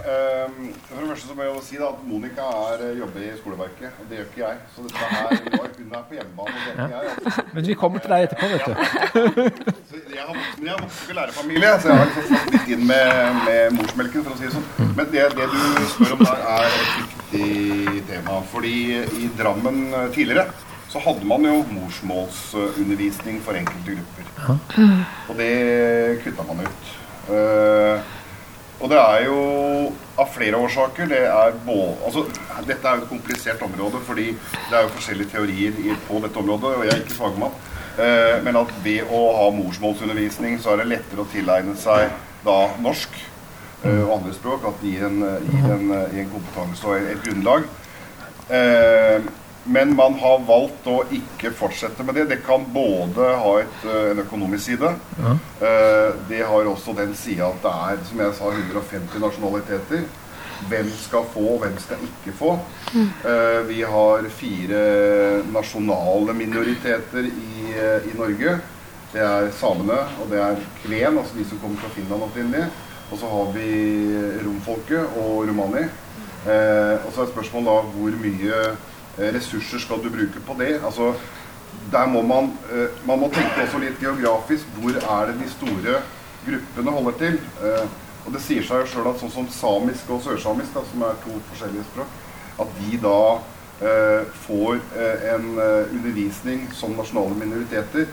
[0.46, 3.24] um, for det første så må jeg jo si da at Monica er, eh, jobber
[3.24, 3.98] i skoleverket.
[4.00, 4.56] Og det gjør ikke jeg.
[4.74, 5.36] Så dette her,
[5.78, 6.54] hun er på hjemmebane.
[6.54, 7.16] Og det er ikke jeg.
[7.24, 7.44] Altså.
[7.54, 8.72] Men vi kommer til deg etterpå, vet du.
[8.72, 8.86] Ja.
[10.16, 13.42] jeg har vokst, jeg vokst ikke lærerfamilie, så jeg har liksom satt litt inn med,
[13.48, 14.94] med, morsmelken, for å si det sånn.
[14.98, 15.60] Men det, det du
[15.94, 18.40] spør om der, er et viktig tema.
[18.52, 18.76] Fordi
[19.22, 19.84] i Drammen
[20.16, 20.48] tidligere
[20.88, 24.28] så hadde man jo morsmålsundervisning for enkelte grupper.
[25.28, 26.92] Og det kutta man ut.
[27.28, 28.00] Uh,
[28.78, 29.38] og det er jo
[30.18, 31.10] av flere årsaker.
[31.10, 32.22] Det er både, altså,
[32.66, 36.70] dette er jo et komplisert område, fordi det er jo forskjellige teorier på dette området,
[36.76, 37.58] og jeg er ikke fagmann.
[37.98, 42.14] Uh, men at ved å ha morsmålsundervisning, så er det lettere å tilegne seg
[42.46, 43.18] da norsk
[43.82, 44.64] uh, og andre språk.
[44.70, 45.20] At det gir en,
[45.50, 47.68] gir en, gir en kompetanse og et grunnlag.
[49.70, 52.24] Men man har valgt å ikke fortsette med det.
[52.30, 54.94] Det kan både ha et, eh, en økonomisk side.
[55.18, 55.34] Ja.
[55.66, 60.08] Eh, det har også den sida at det er som jeg sa, 150 nasjonaliteter.
[60.68, 62.58] Hvem skal få, og hvem skal ikke få.
[62.92, 63.10] Mm.
[63.68, 64.80] Vi har fire
[65.52, 67.70] nasjonale minoriteter i,
[68.10, 68.56] i, Norge.
[69.12, 72.66] Det er samene, og det er kven, altså de som kommer fra Finland opprinnelig.
[73.12, 73.70] Og så har vi
[74.42, 75.86] romfolket og romani.
[77.06, 78.74] og så er spørsmålet da hvor mye Eh,
[79.18, 80.78] ressurser skal du bruke på det?
[80.84, 81.12] Altså,
[81.92, 84.66] der må man, eh, man må tenke også litt geografisk.
[84.78, 86.00] Hvor er det de store
[86.46, 87.40] gruppene holder til?
[87.62, 87.84] Eh,
[88.26, 91.20] og det sier seg jo sjøl at sånn som samisk og sørsamisk, da, som er
[91.24, 92.16] to forskjellige språk,
[92.60, 93.20] at de da
[93.80, 98.08] eh, får eh, en undervisning som nasjonale minoriteter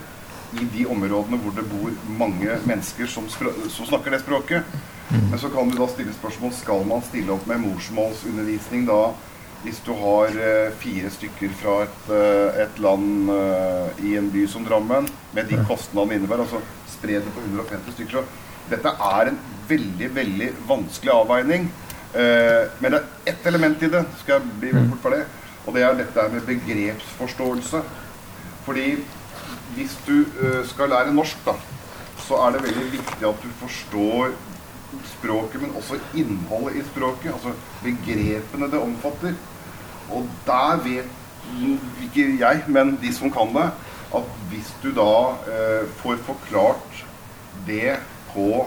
[0.55, 4.75] i de områdene hvor det bor mange mennesker som, som snakker det språket.
[5.09, 5.29] Mm.
[5.31, 9.01] Men så kan du da stille spørsmål skal man stille opp med morsmålsundervisning da
[9.65, 14.45] hvis du har eh, fire stykker fra et, eh, et land eh, i en by
[14.49, 18.25] som Drammen, med de kostnadene innebærer, altså spre det på 150 stykker så
[18.65, 19.35] Dette er en
[19.69, 21.67] veldig, veldig vanskelig avveining.
[22.15, 25.19] Men det er ett element i det, skal jeg bli fort for det,
[25.67, 27.83] og det er dette med begrepsforståelse.
[28.65, 28.87] Fordi
[29.75, 30.15] hvis du
[30.71, 31.53] skal lære norsk, da,
[32.25, 34.33] så er det veldig viktig at du forstår
[35.13, 37.35] språket, men også innholdet i språket.
[37.35, 39.37] Altså begrepene det omfatter.
[40.13, 41.11] Og der vet
[42.03, 43.69] ikke jeg, men de som kan det,
[44.15, 45.11] at hvis du da
[45.49, 47.05] eh, får forklart
[47.67, 47.97] det
[48.33, 48.65] på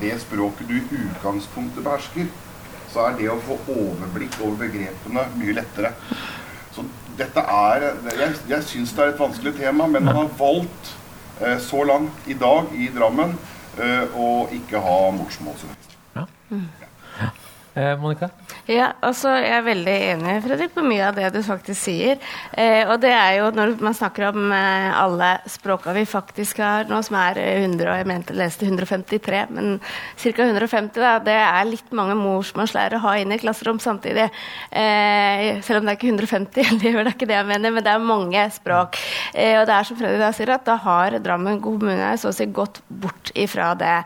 [0.00, 2.30] det språket du i utgangspunktet behersker,
[2.90, 5.92] så er det å få overblikk over begrepene mye lettere.
[6.74, 6.84] Så
[7.18, 10.94] dette er Jeg, jeg syns det er et vanskelig tema, men man har valgt
[11.40, 13.36] eh, så langt i dag i Drammen
[13.78, 15.98] eh, å ikke ha morsmålsundervisning.
[16.16, 16.26] Ja.
[17.74, 18.28] Eh, Monica?
[18.66, 22.18] Ja, altså Jeg er veldig enig Fredrik, på mye av det du faktisk sier.
[22.58, 26.90] Eh, og det er jo når man snakker om eh, alle språka vi faktisk har
[26.90, 30.32] nå, som er 100, og jeg mente leste 153, men ca.
[30.46, 34.26] 150, da, det er litt mange morsmålslærere å ha inn i klasserom samtidig.
[34.70, 37.94] Eh, selv om det er ikke 150, det er ikke det jeg mener, men det
[37.94, 38.98] er mange språk.
[39.30, 42.34] Eh, og det er som Fredrik da sier, at da har Drammen kommune så å
[42.34, 43.96] si gått bort ifra det.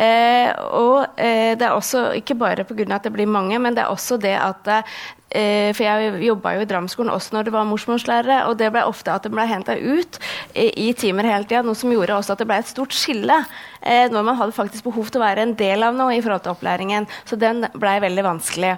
[0.00, 0.48] Eh,
[0.78, 3.02] og eh, det er også ikke bare pga.
[3.02, 6.64] at det blir mange, men det er også det at eh, for jeg jobba jo
[6.64, 9.76] i Dramskolen også når det var morsmålslærere, og det ble ofte at det ble henta
[9.76, 10.18] ut
[10.54, 13.38] i, timer hele tida, noe som gjorde også at det ble et stort skille
[13.80, 16.44] eh, når man hadde faktisk behov til å være en del av noe i forhold
[16.44, 17.08] til opplæringen.
[17.28, 18.76] Så den blei veldig vanskelig.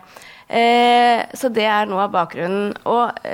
[0.48, 2.74] Eh, så det er noe av bakgrunnen.
[2.86, 3.24] Og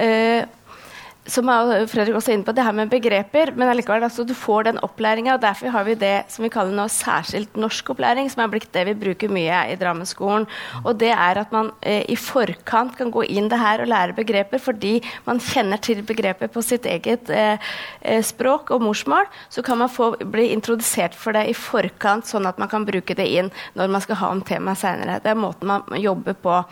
[1.31, 1.49] som
[1.91, 4.81] Fredrik også er inne på, det her med begreper, men allikevel, altså, du får den
[4.85, 5.37] opplæringa.
[5.41, 8.97] Derfor har vi det som vi kaller nå særskilt norskopplæring, som er blitt det vi
[8.99, 10.49] bruker mye i Drammenskolen.
[10.85, 14.17] Og det er at man eh, i forkant kan gå inn det her og lære
[14.17, 17.71] begreper fordi man kjenner til begreper på sitt eget eh,
[18.03, 19.29] eh språk og morsmål.
[19.49, 23.15] Så kan man få bli introdusert for det i forkant, sånn at man kan bruke
[23.17, 25.21] det inn når man skal ha om temaet seinere.
[25.23, 26.63] Det er måten man jobber på.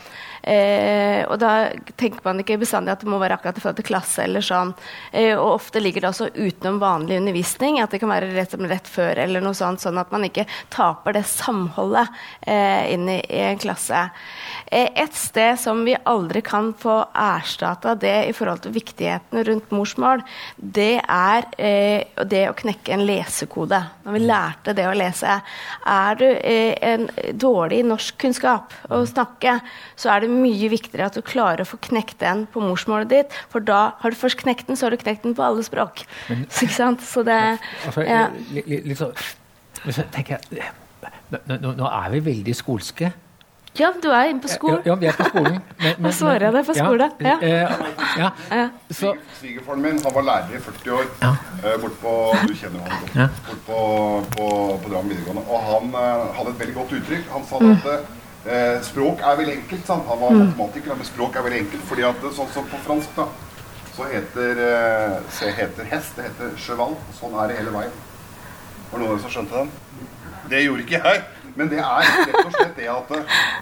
[0.42, 3.88] Eh, og da tenker man ikke bestandig at det må være akkurat i forhold til
[3.88, 4.72] klasse eller sånn.
[5.12, 8.90] Eh, og ofte ligger det også utenom vanlig undervisning, at det kan være rett, rett
[8.90, 12.08] før eller noe sånt, sånn at man ikke taper det samholdet
[12.46, 14.06] eh, inn i, i, en klasse.
[14.66, 19.72] Eh, et sted som vi aldri kan få erstatta det i forhold til viktigheten rundt
[19.74, 20.24] morsmål,
[20.56, 23.80] det er eh, det å knekke en lesekode.
[24.04, 25.38] Når vi lærte det å lese.
[25.88, 29.58] Er du eh, en dårlig norskkunnskap å snakke,
[29.98, 33.36] så er det mye viktigere at du klarer å få knekt den på morsmålet ditt.
[33.52, 36.04] For da har du først knekt den, så har du knekt den på alle språk.
[36.28, 37.38] Men, så, så det
[37.86, 38.26] altså, ja.
[38.54, 40.68] litt, litt så, tenker jeg,
[41.30, 43.10] nå, nå, er vi veldig skolske.
[43.78, 44.80] Ja, du er inne på skolen.
[44.88, 45.58] Ja, vi er på skolen.
[46.02, 47.08] Nå svarer jeg deg på skole.
[47.22, 47.34] Ja.
[47.46, 48.30] ja.
[48.50, 48.64] ja.
[49.38, 51.30] Svigerfaren min han var lærer i 40 år ja.
[51.62, 52.14] uh, bort på
[52.48, 53.42] Du kjenner han godt.
[53.50, 53.82] Bort på,
[54.34, 54.48] på,
[54.82, 55.44] på Drammen videregående.
[55.46, 55.92] Og han
[56.40, 57.30] hadde et veldig godt uttrykk.
[57.36, 57.76] Han sa mm.
[57.76, 59.84] at Eh, språk er veldig enkelt.
[59.86, 60.06] Sant?
[60.08, 60.38] Han var mm.
[60.46, 61.84] matematiker, men språk er veldig enkelt.
[61.90, 63.28] fordi at sånn som på fransk, da,
[63.96, 66.96] så heter, eh, heter hest det heter cheval.
[67.18, 67.98] Sånn er det hele veien.
[68.90, 69.74] Var det noen som skjønte den?
[70.48, 71.24] Det gjorde ikke jeg.
[71.58, 73.08] Men det er rett og slett det at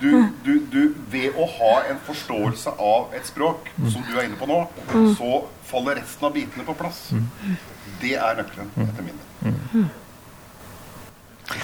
[0.02, 0.10] du,
[0.44, 4.48] du, du ved å ha en forståelse av et språk, som du er inne på
[4.50, 4.58] nå,
[4.90, 5.14] mm.
[5.16, 7.06] så faller resten av bitene på plass.
[7.16, 7.54] Mm.
[8.02, 9.88] Det er nøkkelen, etter min mening.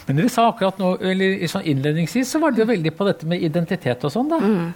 [0.06, 3.28] Men vi sa akkurat nå, eller sånn innledningsvis så var det jo veldig på dette
[3.28, 4.30] med identitet og sånn.
[4.30, 4.40] da.
[4.42, 4.72] Mm.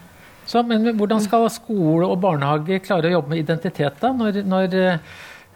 [0.46, 4.78] Så, men hvordan skal skole og barnehage klare å jobbe med identitet da, når, når,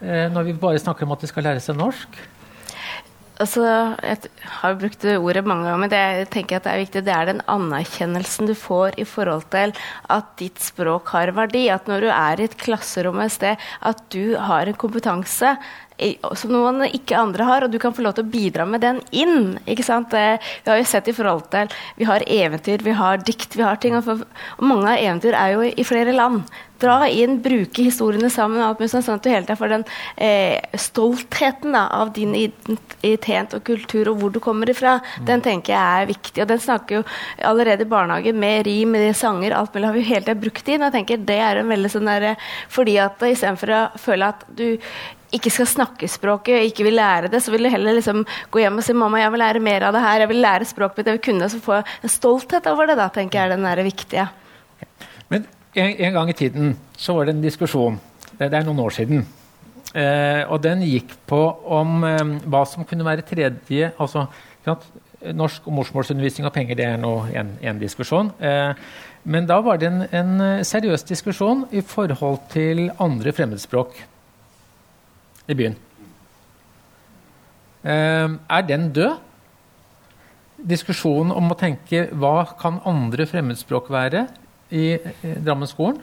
[0.03, 2.19] eh, når vi bare snakker om at de skal lære seg norsk?
[3.41, 3.63] Altså,
[4.05, 4.29] jeg
[4.61, 7.03] har brukt ordet mange ganger, men det, jeg tenker at det er viktig.
[7.07, 9.73] Det er den anerkjennelsen du får i forhold til
[10.13, 11.63] at ditt språk har verdi.
[11.73, 15.55] At når du er i et klasserom et sted, at du har en kompetanse
[16.39, 19.03] som noen ikke andre har, og du kan få lov til å bidra med den
[19.11, 19.59] inn.
[19.67, 20.15] ikke sant?
[20.15, 23.77] Vi har jo sett i forhold til Vi har eventyr, vi har dikt, vi har
[23.77, 23.97] ting.
[23.97, 24.25] Og
[24.63, 26.45] mange av eventyr er jo i flere land.
[26.81, 29.83] Dra inn, bruke historiene sammen, alt mulig sånn at du hele tiden får den
[30.17, 34.97] eh, stoltheten da, av din identitet og kultur og hvor du kommer ifra.
[35.21, 35.27] Mm.
[35.29, 36.41] Den tenker jeg er viktig.
[36.41, 37.05] Og den snakker jo
[37.53, 40.73] allerede i barnehage med rim, med sanger, alt mulig har vi jo hele tiden brukt
[40.73, 40.81] inn.
[40.81, 42.31] Og jeg tenker det er en veldig sånn der,
[42.73, 44.79] fordi at istedenfor å føle at du
[45.37, 48.81] ikke skal snakke språket, ikke vil lære det, så vil du heller liksom gå hjem
[48.81, 51.11] og si mamma, jeg vil lære mer av det her, jeg vil lære språket mitt,
[51.11, 52.99] jeg vil kunne det, så få en stolthet over det.
[52.99, 54.29] da, tenker jeg er den der viktige.
[55.31, 58.01] Men en, en, gang i tiden så var det en diskusjon,
[58.33, 59.23] det, det er noen år siden,
[59.95, 61.41] eh, og den gikk på
[61.79, 64.29] om eh, hva som kunne være tredje altså
[65.21, 68.31] Norsk og morsmålsundervisning og penger det er nå en diskusjon.
[68.41, 68.73] Eh,
[69.29, 73.99] men da var det en, en seriøs diskusjon i forhold til andre fremmedspråk
[75.51, 75.77] i byen.
[77.85, 79.17] Ehm, er den død?
[80.61, 84.27] Diskusjonen om å tenke hva kan andre fremmedspråk være
[84.77, 84.99] i
[85.41, 86.03] Drammenskolen?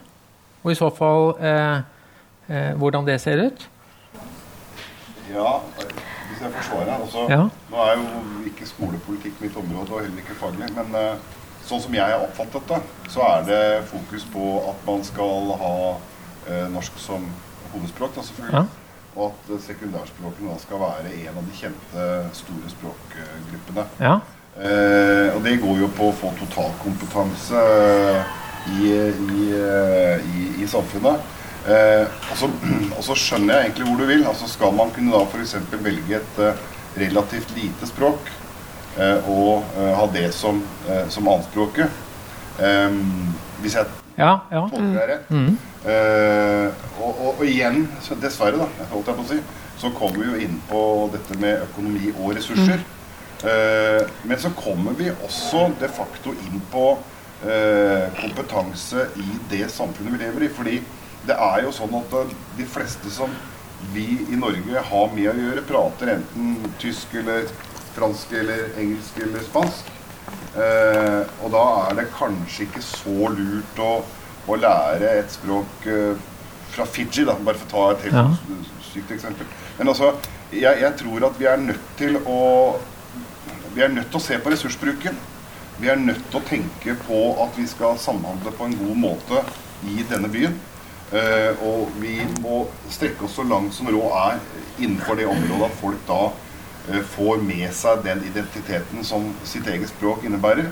[0.64, 1.84] Og i så fall eh,
[2.50, 3.68] eh, hvordan det ser ut?
[5.30, 5.60] Ja,
[6.32, 6.98] hvis jeg får svare.
[6.98, 7.44] Altså, ja.
[7.70, 10.72] Nå er jo ikke skolepolitikk mitt område, og heller ikke faglig.
[10.74, 12.82] Men eh, sånn som jeg har oppfattet det,
[13.14, 13.62] så er det
[13.94, 17.30] fokus på at man skal ha eh, norsk som
[17.76, 18.18] hovedspråk.
[18.18, 18.66] Da, selvfølgelig.
[18.66, 18.87] Ja
[19.18, 23.86] og at sekundærspråkene skal være en av de kjente store språkgruppene.
[24.00, 24.20] Ja.
[24.58, 27.64] Eh, og det går jo på å få totalkompetanse
[28.78, 31.36] i, i, i, i samfunnet.
[31.68, 32.50] Eh, og, så,
[32.96, 34.26] og, så, skjønner jeg egentlig hvor du vil.
[34.30, 35.58] altså Skal man kunne da f.eks.
[35.74, 36.66] velge et uh,
[36.98, 38.32] relativt lite språk
[38.98, 40.64] eh, og ha det som,
[41.14, 41.92] som annetspråket
[43.62, 44.64] Hvis jeg ja, ja.
[44.74, 44.96] Mm.
[45.30, 45.58] Mm.
[47.00, 47.86] Og, og, og, igjen,
[48.22, 49.40] dessverre, da, holdt jeg på å si,
[49.78, 50.82] så kommer vi jo inn på
[51.14, 52.82] dette med økonomi og ressurser.
[53.38, 54.08] Mm.
[54.26, 56.88] men så kommer vi også de facto inn på
[58.18, 60.50] kompetanse i det samfunnet vi lever i.
[60.50, 60.80] fordi
[61.28, 62.16] det er jo sånn at
[62.58, 63.32] de fleste som
[63.94, 67.46] vi i Norge har med å gjøre, prater enten tysk eller
[67.98, 69.92] fransk eller engelsk eller spansk.
[70.58, 73.92] Eh, og da er det kanskje ikke så lurt å,
[74.50, 76.24] å lære et språk eh,
[76.74, 78.58] fra Fiji, da, bare for å ta et helt ja.
[78.90, 79.50] sykt eksempel.
[79.78, 80.16] Men altså,
[80.50, 82.40] jeg, jeg, tror at vi er nødt til å
[83.78, 85.18] Vi er nødt til å se på ressursbruken.
[85.78, 89.44] Vi er nødt til å tenke på at vi skal samhandle på en god måte
[89.86, 90.56] i denne byen.
[91.14, 94.42] Eh, og vi må strekke oss så langt som råd er
[94.80, 96.22] innenfor det området at folk da
[97.14, 100.70] får med seg den identiteten som sitt eget språk innebærer.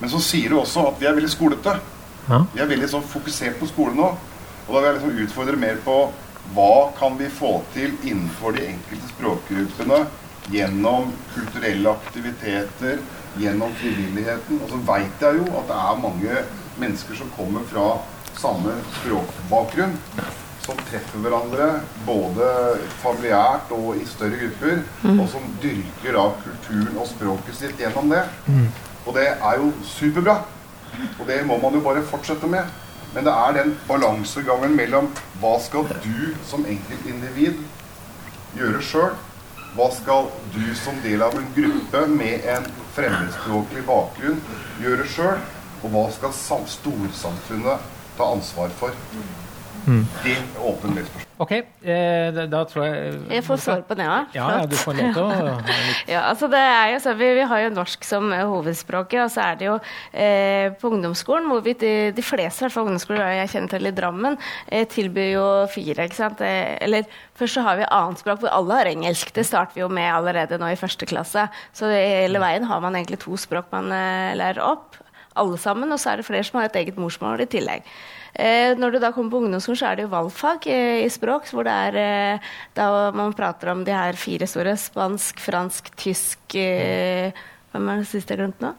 [0.00, 1.76] Men så sier du også at vi er veldig skolete.
[2.28, 2.44] Ja.
[2.54, 4.12] Vi er veldig sånn fokusert på skole nå.
[4.66, 5.96] Og da vil jeg liksom utfordre mer på
[6.56, 10.00] hva kan vi få til innenfor de enkelte språkgruppene
[10.50, 12.98] gjennom kulturelle aktiviteter,
[13.38, 14.58] gjennom frivilligheten.
[14.62, 16.40] Og så veit jeg jo at det er mange
[16.82, 17.86] mennesker som kommer fra
[18.38, 19.94] samme språkbakgrunn,
[20.62, 21.68] som treffer hverandre
[22.06, 22.48] både
[23.02, 25.18] familiært og i større grupper, mm.
[25.18, 28.22] og som dyrker av kulturen og språket sitt gjennom det.
[28.46, 28.68] Mm.
[29.06, 30.38] Og det er jo superbra.
[31.18, 32.70] Og det må man jo bare fortsette med.
[33.12, 35.10] Men det er den balansegangen mellom
[35.42, 37.58] hva skal du som enkeltindivid
[38.56, 39.16] gjøre sjøl?
[39.72, 44.40] Hva skal du som del av en gruppe med en fremmedspråklig bakgrunn
[44.80, 45.42] gjøre sjøl?
[45.82, 48.94] Og hva skal storsamfunnet ta ansvar for.
[49.86, 50.06] Mm.
[50.22, 51.28] Det åpner litt spørsmål.
[51.42, 54.34] Ok, eh, da, da, tror jeg Jeg får svar på det òg.
[54.36, 55.54] Ja, ja, du får lov til å
[56.06, 59.48] ja, altså det er jo så, vi, vi, har jo norsk som hovedspråket, og så
[59.48, 59.74] er det jo
[60.12, 63.94] eh, på ungdomsskolen hvor vi, de, de fleste hvert fall ungdomsskoler jeg kjenner til i
[63.96, 66.06] Drammen, eh, tilbyr jo fire.
[66.06, 66.44] ikke sant?
[66.46, 69.34] Eh, eller først så har vi annetspråk hvor alle har engelsk.
[69.34, 71.48] Det starter vi jo med allerede nå i første klasse.
[71.74, 75.00] Så hele veien har man egentlig to språk man eh, lærer opp
[75.34, 77.86] alle sammen, og så er det flere som har et eget morsmål i tillegg.
[78.32, 81.50] Eh, når du da kommer på ungdomsskolen, så er det jo valgfag eh, i språk,
[81.52, 84.76] hvor det er eh, da man prater om de her fire store.
[84.80, 88.72] Spansk, fransk, tysk Hvem er det siste jeg glemte nå?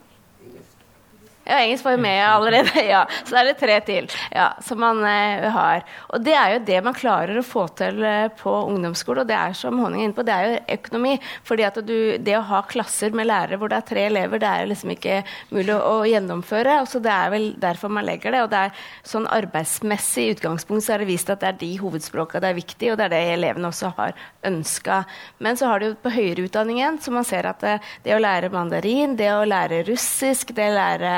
[1.44, 2.84] Ja, engelsk var jo med allerede.
[2.94, 3.02] ja.
[3.28, 5.84] Så er det tre til ja, som man eh, har.
[6.16, 9.36] Og det er jo det man klarer å få til eh, på ungdomsskole, og det
[9.36, 11.18] er som Honning er inne på, det er jo økonomi.
[11.44, 14.70] fordi at det å ha klasser med lærere hvor det er tre elever, det er
[14.72, 15.18] liksom ikke
[15.52, 16.78] mulig å, å gjennomføre.
[16.82, 18.44] og så Det er vel derfor man legger det.
[18.46, 22.44] og det er sånn Arbeidsmessig utgangspunkt så er det vist at det er de hovedspråkene
[22.44, 24.16] det er viktig, og det er det elevene også har
[24.48, 25.04] ønska.
[25.44, 27.78] Men så har du på høyere utdanning igjen, så man ser at det,
[28.08, 31.14] det å lære mandarin, det å lære russisk, det å lære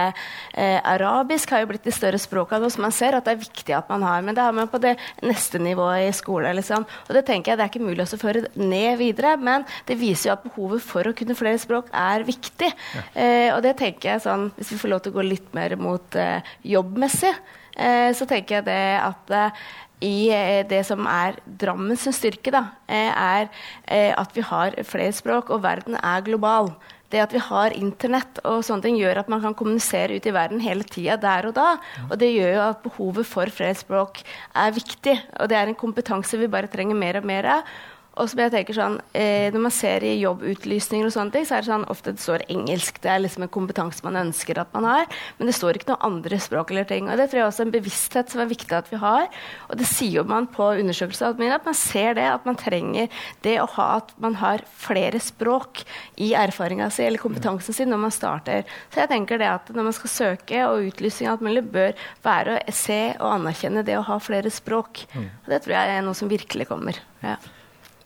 [0.54, 3.76] Eh, arabisk har jo blitt de større språkene, som man ser at det er viktig
[3.78, 4.24] at man har.
[4.26, 6.56] Men det har man på det neste nivået i skolen.
[6.60, 6.86] Liksom.
[7.08, 10.30] Og det tenker jeg det er ikke mulig å føre ned videre, men det viser
[10.30, 12.72] jo at behovet for å kunne flere språk er viktig.
[12.72, 13.06] Ja.
[13.14, 15.76] Eh, og det tenker jeg sånn, hvis vi får lov til å gå litt mer
[15.80, 17.34] mot eh, jobbmessig,
[17.76, 19.64] eh, så tenker jeg det at eh,
[20.06, 23.48] i eh, det som er Drammens styrke, da, er
[23.88, 26.74] at vi har flere språk, og verden er global
[27.14, 30.34] det at vi har internett og sånne ting, gjør at man kan kommunisere ut i
[30.36, 31.68] verden hele tida der og da.
[32.10, 34.24] Og det gjør jo at behovet for fredsspråk
[34.58, 35.18] er viktig.
[35.40, 37.76] Og det er en kompetanse vi bare trenger mer og mer av.
[38.16, 41.58] Og så jeg tenker sånn, eh, Når man ser i jobbutlysninger, og sånne ting, så
[41.58, 43.02] er det sånn, ofte det står engelsk.
[43.02, 45.06] Det er liksom en kompetanse man ønsker at man har.
[45.38, 46.72] Men det står ikke noe andre språk.
[46.72, 48.98] eller ting, og Det tror jeg også er en bevissthet som er viktig at vi
[48.98, 49.28] har.
[49.70, 53.10] Og det sier jo man på undersøkelser at man ser det, at man trenger
[53.42, 55.84] det å ha at man har flere språk
[56.18, 58.64] i erfaringa si eller kompetansen sin når man starter.
[58.92, 62.62] Så jeg tenker det at når man skal søke, og utlysning alt mulig, bør være
[62.64, 65.06] å se og anerkjenne det å ha flere språk.
[65.14, 65.30] Mm.
[65.44, 67.00] Og det tror jeg er noe som virkelig kommer.
[67.22, 67.38] Ja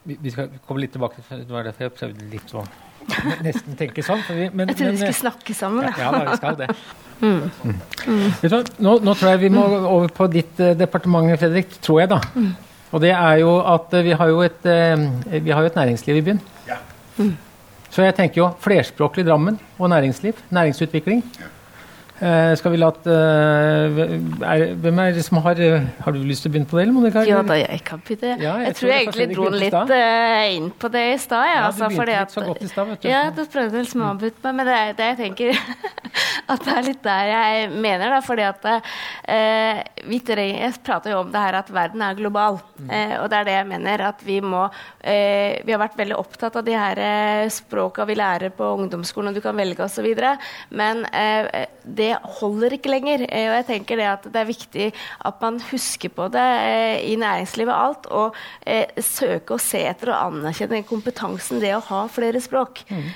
[0.04, 2.64] vi skal komme litt tilbake til det var derfor jeg prøvde litt å
[3.44, 4.22] nesten tenke sånn.
[4.28, 5.88] Vi, men, jeg trodde vi skulle snakke sammen.
[5.90, 6.74] Ja, ja da, vi skal det.
[7.20, 7.50] Mm.
[7.68, 8.30] Mm.
[8.80, 11.74] Nå, nå, tror jeg vi må over på ditt uh, departement, Fredrik.
[11.84, 12.22] Tror jeg, da.
[12.32, 12.54] Mm.
[12.96, 15.80] Og det er jo at uh, vi har jo et, uh, vi har jo et
[15.82, 16.40] næringsliv i byen.
[16.70, 16.78] Ja.
[17.92, 20.40] Så jeg tenker jo flerspråklig Drammen og næringsliv.
[20.56, 21.26] Næringsutvikling.
[21.42, 21.52] Eh,
[22.60, 26.54] skal vi la eh, Hvem er det som har eh, Har du lyst til å
[26.54, 27.24] begynne på det, eller Monica?
[27.28, 28.36] Ja da, jeg kan begynne.
[28.42, 31.46] Ja, jeg jeg, tror jeg egentlig dro litt uh, eh, inn på det i stad.
[31.48, 33.10] Ja, Ja, du altså, begynte litt at- så godt i stad, vet du.
[33.10, 35.62] Ja, du prøvde liksom å avbryte meg, men det er det jeg tenker
[36.54, 38.22] at det er litt der jeg mener, da.
[38.26, 42.60] Fordi at uh, vi trenger Jeg prater jo om det her at verden er global.
[42.80, 42.90] Mm.
[42.90, 44.66] uh, og det er det jeg mener at vi må
[45.00, 49.32] eh, Vi har vært veldig opptatt av de her eh, språka vi lærer på ungdomsskolen,
[49.32, 50.08] og du kan velge osv.
[50.76, 51.68] Men eh,
[52.10, 53.24] det holder ikke lenger.
[53.30, 54.88] Eh, og jeg tenker det at det er viktig
[55.30, 59.82] at man husker på det eh, i næringslivet og alt, og eh, søke å se
[59.90, 62.84] etter og anerkjenne den kompetansen det å ha flere språk.
[62.90, 63.08] Mm.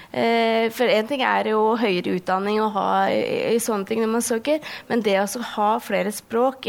[0.73, 4.59] for én ting er jo høyere utdanning å ha i, sånne ting når man søker,
[4.89, 6.67] men det å ha flere språk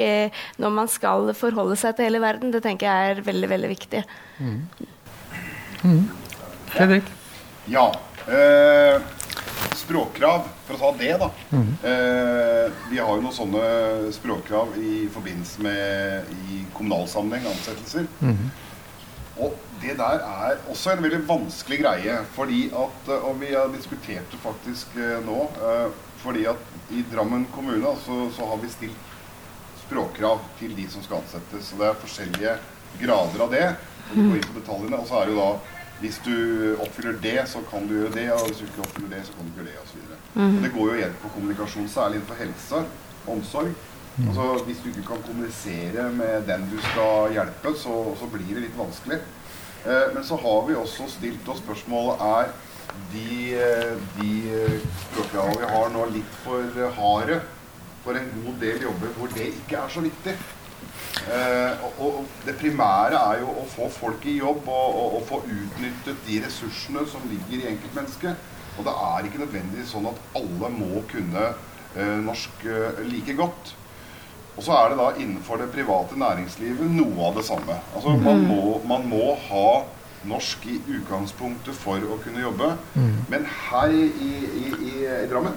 [0.60, 4.04] når man skal forholde seg til hele verden, det tenker jeg er veldig, veldig viktig.
[6.74, 7.10] Fredrik?
[7.70, 7.88] Ja.
[8.28, 9.00] Eh,
[9.84, 11.30] språkkrav, for å ta det, da.
[11.84, 18.08] Eh, vi har jo noen sånne språkkrav i forbindelse med i kommunal sammenheng, ansettelser.
[19.42, 23.72] Og det der er også en veldig vanskelig greie, fordi at eh, Og vi har
[23.74, 25.40] diskutert det faktisk eh, nå.
[25.68, 25.88] Eh,
[26.24, 26.60] fordi at
[26.94, 29.10] i Drammen kommune så, så har vi stilt
[29.84, 31.72] språkkrav til de som skal ansettes.
[31.74, 32.54] Og det er forskjellige
[33.02, 33.66] grader av det.
[34.06, 35.00] Og vi går inn på detaljene.
[35.02, 36.36] Og så er det jo da hvis du
[36.82, 38.28] oppfyller det, så kan du gjøre det.
[38.34, 39.98] Og hvis du ikke oppfyller det, så kan du ikke gjøre det, osv.
[40.34, 40.62] Mm.
[40.62, 42.82] Det går jo igjen på kommunikasjon, særlig innenfor helse
[43.26, 43.74] og omsorg.
[44.26, 48.66] Altså, hvis du ikke kan kommunisere med den du skal hjelpe, så, så blir det
[48.66, 49.18] litt vanskelig.
[49.86, 52.52] Eh, men så har vi også stilt oss spørsmålet er
[53.12, 54.30] de, eh, de
[55.02, 57.40] språkkravene vi har nå litt for harde
[58.04, 60.36] for en god del jobber hvor det ikke er så viktig.
[61.24, 65.22] Eh, og, og det primære er jo å få folk i jobb og, og, og
[65.28, 68.50] få utnyttet de ressursene som ligger i enkeltmennesket.
[68.74, 73.74] Og det er ikke nødvendigvis sånn at alle må kunne eh, norsk eh, like godt.
[74.54, 77.78] Og så er det da innenfor det private næringslivet noe av det samme.
[77.94, 79.68] Altså man må, man må ha
[80.28, 82.70] norsk i utgangspunktet for å kunne jobbe.
[83.32, 85.56] Men her i, i, i, i Drammen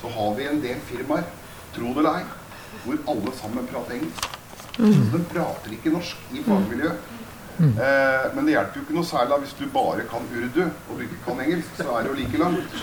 [0.00, 1.24] så har vi en del firmaer,
[1.72, 2.24] tro det eller ei,
[2.84, 4.30] hvor alle sammen prater engelsk.
[4.74, 7.12] Så de prater ikke norsk i fagmiljøet.
[7.54, 11.04] Eh, men det hjelper jo ikke noe særlig hvis du bare kan urdu og du
[11.04, 12.74] ikke kan engelsk, så er det jo like langt.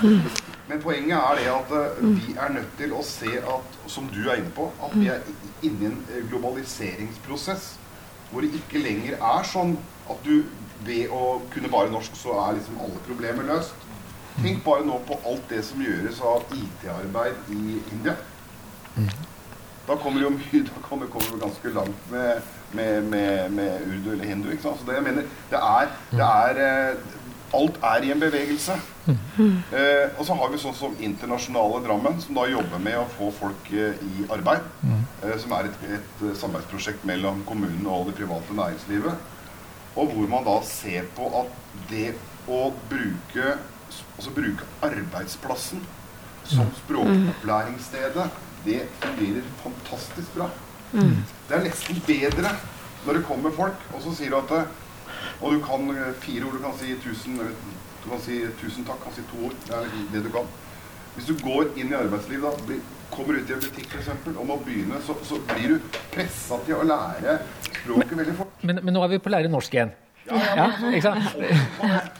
[0.69, 4.21] Men poenget er det at eh, vi er nødt til å se at, som du
[4.29, 5.25] er inne på, at vi er
[5.61, 7.73] inne i en eh, globaliseringsprosess
[8.31, 9.73] hvor det ikke lenger er sånn
[10.09, 10.45] at du
[10.85, 13.75] ved å kunne bare norsk, så er liksom alle problemer løst.
[14.37, 18.15] Tenk bare nå på alt det som gjøres av IT-arbeid i India.
[19.91, 24.13] Da kommer jo mye, da kommer, kommer vi ganske langt med, med, med, med urdu
[24.13, 24.47] eller hindu.
[24.53, 24.79] ikke sant?
[24.79, 27.17] Så det jeg mener, det er, det er eh,
[27.51, 28.77] Alt er i en bevegelse.
[29.11, 33.27] Eh, og så har vi sånn som Internasjonale Drammen, som da jobber med å få
[33.35, 34.69] folk eh, i arbeid.
[35.25, 39.27] Eh, som er et, et eh, samarbeidsprosjekt mellom kommunen og det private næringslivet.
[39.99, 41.51] Og hvor man da ser på at
[41.91, 42.13] det
[42.47, 43.57] å bruke,
[44.15, 45.83] altså bruke arbeidsplassen
[46.47, 48.29] som språkopplæringsstedet,
[48.65, 50.49] det fungerer fantastisk bra.
[50.91, 52.55] Det er nesten bedre
[53.05, 54.77] når det kommer folk, og så sier du at
[55.41, 55.87] Og du kan
[56.21, 57.37] fire ord, du kan si tusen,
[58.03, 59.55] du kan si tusen takk, kan si to ord.
[59.65, 60.49] Det er liksom det du kan.
[61.15, 62.77] Hvis du går inn i arbeidslivet, da,
[63.11, 64.11] kommer ut i en butikk f.eks.
[64.31, 68.61] og må begynne, så, så blir du pressa til å lære språket veldig fort.
[68.63, 69.91] Men, men nå er vi på å lære norsk igjen.
[70.29, 71.35] Ja, ikke sant?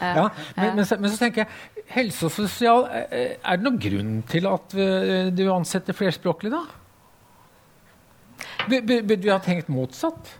[0.02, 0.24] Ja,
[0.56, 4.12] men, men, så, men så tenker jeg, helse og sosial, eh, er det noen grunn
[4.30, 6.62] til at eh, du ansetter flerspråklig, da?
[8.68, 10.32] Bur- bur- Burde vi ha tenkt motsatt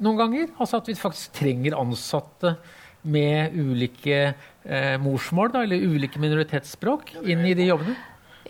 [0.00, 0.50] noen ganger?
[0.60, 2.54] Altså at vi faktisk trenger ansatte
[3.02, 4.18] med ulike
[4.64, 7.96] eh, morsmål, da, eller ulike minoritetsspråk, inn i de jobbene?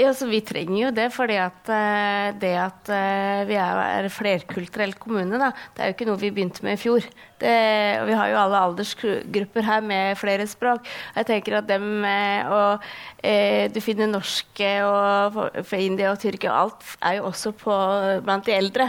[0.01, 4.07] Ja, så Vi trenger jo det, fordi at eh, det at eh, vi er, er
[4.09, 7.05] flerkulturell kommune, da, det er jo ikke noe vi begynte med i fjor.
[7.41, 7.53] Det,
[8.01, 10.89] og Vi har jo alle aldersgrupper her med flere språk.
[11.19, 12.87] Jeg tenker at dem eh, og
[13.21, 15.37] eh, Du finner norske og
[15.69, 17.77] fra India og Tyrkia, alt er jo også på,
[18.25, 18.89] blant de eldre.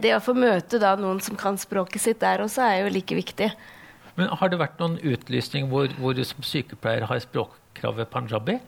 [0.00, 3.20] Det å få møte da noen som kan språket sitt der også, er jo like
[3.20, 3.52] viktig.
[4.16, 8.58] Men Har det vært noen utlysning hvor, hvor du som sykepleier har språkkravet panjabi?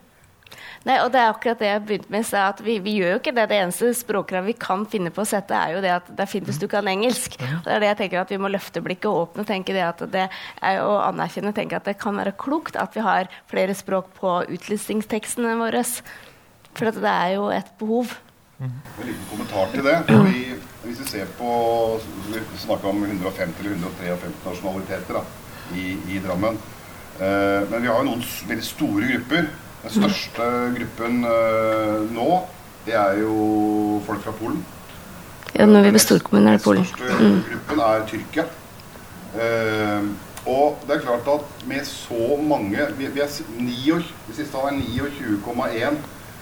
[0.81, 2.29] Nei, og det er akkurat det jeg begynte med.
[2.41, 3.43] At vi, vi gjør jo ikke det.
[3.51, 6.31] Det eneste språkkravet vi kan finne på å sette, er jo det at det er
[6.31, 7.37] fint hvis du kan engelsk.
[7.37, 9.75] Og det er det jeg tenker at Vi må løfte blikket og åpne og tenke
[9.77, 13.29] det at det er å anerkjenne tenke at det kan være klokt at vi har
[13.51, 15.85] flere språk på utlistingstekstene våre.
[16.73, 18.17] For at det er jo et behov.
[18.61, 18.73] En
[19.05, 19.97] liten kommentar til det.
[20.09, 20.43] Vi,
[20.83, 21.53] hvis vi ser på
[22.29, 25.25] Vi snakka om 150 eller 153 nasjonaliteter da,
[25.77, 26.57] i, i Drammen.
[27.21, 29.53] Eh, men vi har jo noen veldig store grupper.
[29.83, 32.29] Den største gruppen eh, nå
[32.85, 34.63] det er jo folk fra Polen.
[35.53, 36.87] Ja, når vi blir storkommune, er det Polen.
[36.87, 38.45] Den største gruppen er Tyrkia.
[39.37, 40.07] Eh,
[40.49, 44.81] og det er klart at med så mange Vi, vi er 29, Det siste tallet
[44.81, 46.01] er 29,1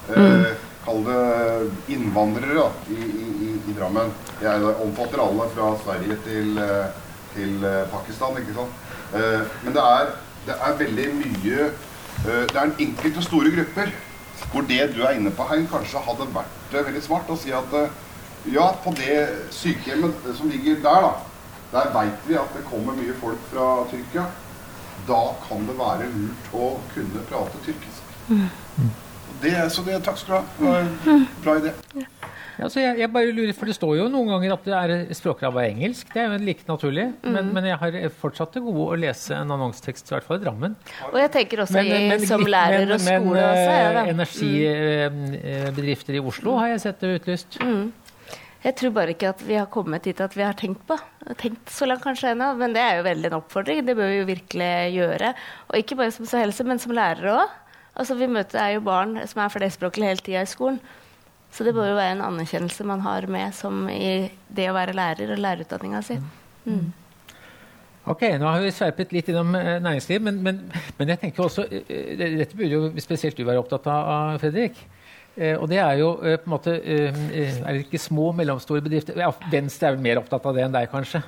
[0.10, 0.46] Mm.
[0.86, 4.10] Kall det innvandrere da, i, i, i, Drammen.
[4.42, 6.88] Jeg omfatter alle fra Sverige til, eh,
[7.36, 8.80] til eh, Pakistan, ikke sant.
[9.14, 10.10] Eh, men det er,
[10.48, 11.86] det er veldig mye eh,
[12.26, 13.91] Det er en enkelte store grupper
[14.51, 17.51] hvor det du er inne på, her, kanskje hadde vært eh, veldig smart å si
[17.55, 17.97] at eh,
[18.53, 19.17] ja, på det
[19.53, 21.11] sykehjemmet som ligger der, da,
[21.74, 24.30] der veit vi at det kommer mye folk fra Tyrkia.
[25.07, 28.07] Da kan det være lurt å kunne prate tyrkisk.
[29.43, 30.80] Det, så det, takk skal du ha.
[30.80, 31.76] En bra idé.
[32.60, 35.14] Ja, så jeg, jeg bare lurer, for Det står jo noen ganger at det er
[35.16, 36.10] språkkrav av engelsk.
[36.12, 37.05] Det er jo like naturlig.
[37.24, 40.43] Men, men jeg har fortsatt til gode å lese en annonsetekst, i hvert fall i
[40.43, 40.74] Drammen.
[41.14, 43.72] Og jeg tenker også Men, i, men, som lærer og skole men, også.
[43.80, 46.18] Ja, energibedrifter mm.
[46.20, 47.51] I Oslo har jeg sett det utlyst.
[48.60, 50.97] Jeg tror bare ikke at vi har kommet dit at vi har tenkt på.
[51.39, 53.88] Tenkt så langt kanskje ennå, men det er jo veldig en oppfordring.
[53.88, 55.32] Det bør vi jo virkelig gjøre.
[55.72, 57.47] Og ikke bare som helse, men som lærere òg.
[57.99, 60.80] Altså, vi møter er jo barn som er flerspråklige hele tida i skolen.
[61.52, 64.93] Så det bør jo være en anerkjennelse man har med som i det å være
[64.97, 66.20] lærer og lærerutdanninga si.
[66.70, 66.91] Mm.
[68.10, 70.62] Ok, nå har vi sveipet litt innom eh, næringsliv, men, men,
[70.97, 74.78] men jeg tenker også eh, Dette burde jo spesielt du være opptatt av, Fredrik.
[75.38, 78.32] Eh, og det er jo eh, på en måte eh, eh, Er det ikke små,
[78.38, 79.20] mellomstore bedrifter?
[79.20, 81.22] Ja, Venstre er vel mer opptatt av det enn deg, kanskje?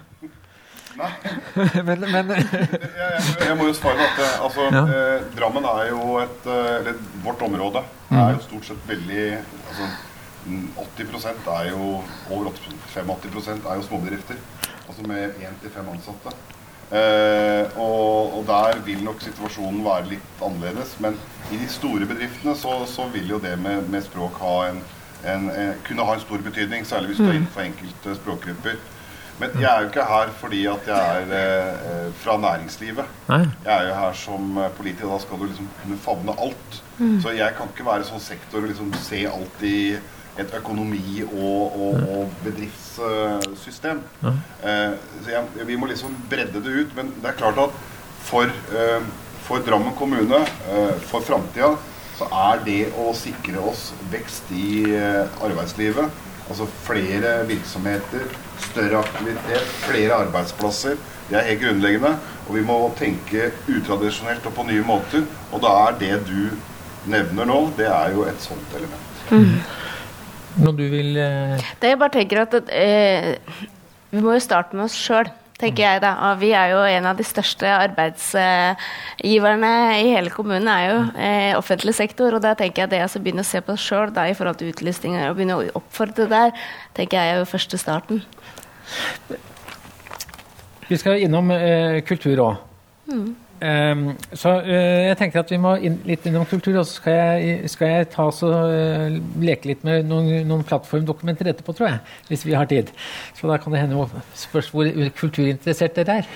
[0.97, 1.11] Nei.
[1.87, 4.81] men, men Jeg, jeg, må jo svare at eh, altså, Ja.
[4.85, 9.85] eh, Drammen er jo et eh, Eller vårt område er jo stort sett veldig altså,
[9.85, 9.99] mm,
[10.45, 12.51] 80 er jo over
[12.95, 14.39] 85% er jo småbedrifter.
[14.87, 16.33] Altså med én til fem ansatte.
[16.91, 20.97] Eh, og, og der vil nok situasjonen være litt annerledes.
[20.99, 21.19] Men
[21.51, 24.81] i de store bedriftene så, så vil jo det med, med språk ha en,
[25.23, 26.87] en, en, kunne ha en stor betydning.
[26.87, 28.81] Særlig hvis du er innenfor enkelte språkgrupper.
[29.41, 33.13] Men jeg er jo ikke her fordi at jeg er eh, fra næringslivet.
[33.65, 36.81] Jeg er jo her som eh, politiker, da skal du liksom kunne favne alt.
[37.23, 39.77] Så jeg kan ikke være sånn sektor og liksom se alt i
[40.39, 44.01] et økonomi- og, og, og bedriftssystem.
[44.23, 46.95] Eh, så jeg, vi må liksom bredde det ut.
[46.95, 47.75] Men det er klart at
[48.23, 49.01] for, eh,
[49.47, 51.73] for Drammen kommune, eh, for framtida,
[52.17, 56.11] så er det å sikre oss vekst i eh, arbeidslivet,
[56.51, 58.27] altså flere virksomheter,
[58.71, 60.99] større aktivitet, flere arbeidsplasser,
[61.31, 62.15] det er helt grunnleggende.
[62.49, 65.23] Og vi må tenke utradisjonelt og på nye måter.
[65.55, 66.49] Og da er det du
[67.07, 69.07] nevner nå, det er jo et sånt element.
[70.59, 73.37] Når du vil eh, Det jeg bare tenker at eh,
[74.11, 75.29] Vi må jo starte med oss sjøl,
[75.61, 76.11] tenker jeg da.
[76.27, 81.55] Og vi er jo en av de største arbeidsgiverne i hele kommunen, er jo eh,
[81.55, 82.33] offentlig sektor.
[82.35, 84.71] Og da tenker jeg det å begynne å se på oss sjøl i forhold til
[84.73, 86.51] utlysninger og begynne å oppfordre der,
[86.97, 88.17] tenker jeg er jo første starten.
[90.89, 92.55] Vi skal innom eh, kultur òg.
[93.61, 97.69] Så uh, jeg tenker at vi må inn, litt innom kultur, og så skal jeg,
[97.69, 102.01] skal jeg ta så, uh, leke litt med noen, noen plattformdokumenter etterpå, tror jeg.
[102.31, 102.89] Hvis vi har tid.
[103.37, 104.07] Så da kan det hende
[104.39, 104.89] spørs hvor
[105.19, 106.35] kulturinteressert dere er.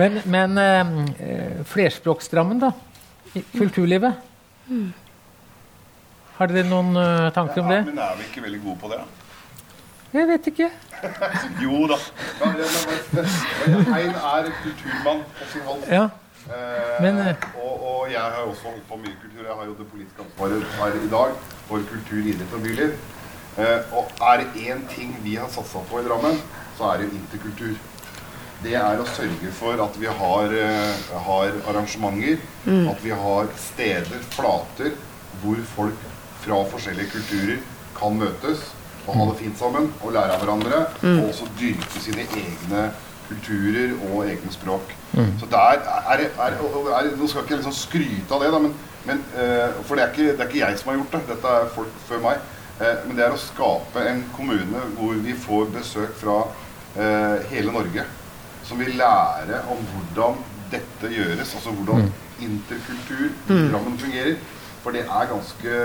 [0.00, 2.72] Men, men uh, flerspråksdrammen, da?
[3.34, 4.22] I kulturlivet?
[6.34, 7.82] Har dere noen eh, tanker om det?
[7.82, 9.02] Ja, men er vi ikke veldig gode på det?
[9.02, 9.23] da?
[10.14, 10.68] Jeg vet ikke.
[11.64, 11.96] Jo da.
[12.46, 15.88] Ein er kulturmann på sin hals.
[15.90, 16.04] Ja.
[16.44, 19.42] Eh, Men, eh, og, og jeg har også holdt på mye kultur.
[19.48, 21.34] Jeg har jo det politiske ansvaret her i dag
[21.70, 22.94] for kultur, idrett og byliv.
[23.58, 26.38] Eh, og er det én ting vi har satsa på i Drammen,
[26.78, 27.74] så er det jo interkultur.
[28.62, 34.22] Det er å sørge for at vi har, uh, har arrangementer, at vi har steder,
[34.32, 34.94] flater,
[35.42, 36.06] hvor folk
[36.40, 37.58] fra forskjellige kulturer
[37.98, 38.62] kan møtes
[39.06, 40.84] og ha det fint sammen og lære av hverandre.
[41.20, 42.84] Og også dyrke sine egne
[43.28, 44.94] kulturer og egne språk.
[45.40, 45.78] Så der
[46.10, 48.74] er er, og er, Nå skal jeg ikke liksom skryte av det, da, men,
[49.04, 51.22] men, eh, for det er, ikke, det er ikke jeg som har gjort det.
[51.28, 52.42] Dette er folk før meg.
[52.80, 56.40] Eh, men det er å skape en kommune hvor vi får besøk fra
[56.96, 58.04] eh, hele Norge.
[58.64, 60.40] Som vil lære om hvordan
[60.72, 61.54] dette gjøres.
[61.54, 62.08] Altså hvordan
[62.42, 64.36] interkultur i Drammen fungerer.
[64.84, 65.76] For det er ganske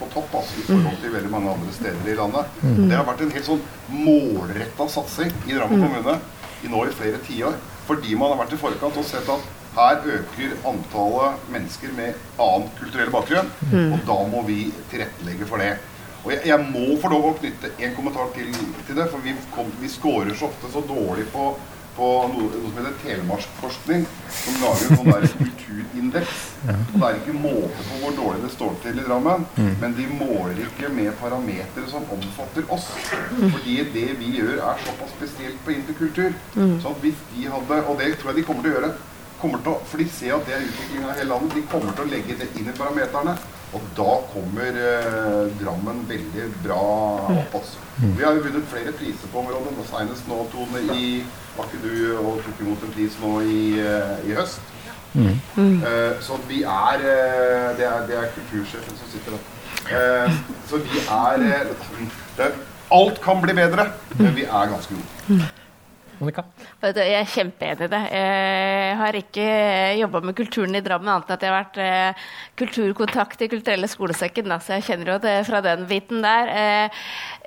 [0.00, 2.56] på topp altså, i forhold til veldig mange andre steder i landet.
[2.64, 3.62] Det har vært en helt sånn
[3.94, 6.16] målretta satsing i Drammen kommune
[6.66, 7.54] i nå i flere tiår.
[7.86, 9.46] Fordi man har vært i forkant og sett at
[9.76, 13.50] her øker antallet mennesker med annen kulturell bakgrunn.
[13.94, 15.76] Og da må vi tilrettelegge for det.
[16.24, 18.50] Og jeg, jeg må få lov å knytte en kommentar til,
[18.88, 21.52] til det, for vi, kom, vi scorer så ofte så dårlig på
[21.96, 24.06] på noe, noe som heter Telemarksforskning,
[24.40, 25.10] som lager en sånn
[25.40, 26.40] kulturindeks.
[26.70, 29.46] Og det er ikke måte på hvor dårlig det står til i Drammen,
[29.82, 32.88] men de måler ikke med parametere som omfatter oss.
[33.40, 36.34] Fordi det vi gjør, er såpass spesielt på interkultur.
[36.54, 38.92] Så at hvis de hadde, og det tror jeg de kommer til å gjøre,
[39.40, 42.04] til å, for de ser at det er utviklinga av hele landet, de kommer til
[42.04, 43.38] å legge det inn i parameterne.
[43.76, 46.80] Og da kommer eh, Drammen veldig bra
[47.30, 47.54] opp.
[47.60, 47.78] Altså.
[48.00, 49.76] Vi har jo vunnet flere priser på området.
[49.78, 51.22] og Senest nå, Tone, i
[51.56, 54.60] var ikke du og tok imot en pris nå i, eh, i høst?
[55.14, 59.42] Eh, så vi er, eh, det er Det er kultursjefen som sitter der.
[59.90, 60.32] Eh,
[60.70, 62.06] så vi er, eh,
[62.36, 62.52] det
[62.92, 63.86] Alt kan bli bedre,
[64.18, 65.44] men vi er ganske gode.
[66.20, 66.44] Monica?
[66.84, 68.00] Jeg er kjempeenig i det.
[68.12, 69.46] Jeg har ikke
[70.00, 72.26] jobba med kulturen i Drammen annet enn at jeg har vært eh,
[72.60, 74.52] kulturkontakt i Kulturelle skolesekken.
[74.60, 76.92] Så jeg kjenner jo det fra den biten der.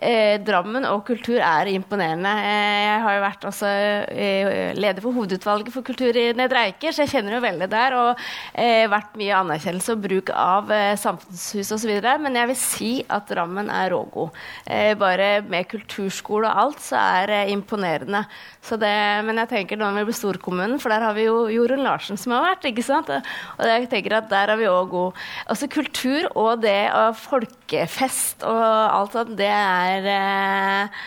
[0.03, 2.31] Eh, Drammen og kultur er imponerende.
[2.43, 3.69] Eh, jeg har jo vært også
[4.11, 7.95] eh, leder for hovedutvalget for kultur i Nedre Eiker, så jeg kjenner jo veldig der.
[8.01, 8.23] Og
[8.59, 11.93] eh, vært mye anerkjennelse og bruk av eh, samfunnshus osv.
[12.25, 14.35] Men jeg vil si at Drammen er rågod.
[14.67, 18.25] Eh, bare med kulturskole og alt, så er det imponerende.
[18.63, 18.91] Så det,
[19.27, 22.19] men jeg tenker nå når vi blir storkommunen, for der har vi jo Jorunn Larsen
[22.19, 22.67] som har vært.
[22.69, 23.11] ikke sant?
[23.11, 25.25] Og jeg tenker at der er vi òg gode.
[25.47, 31.03] Altså kultur og det og folkefest og alt sånt, det er eh,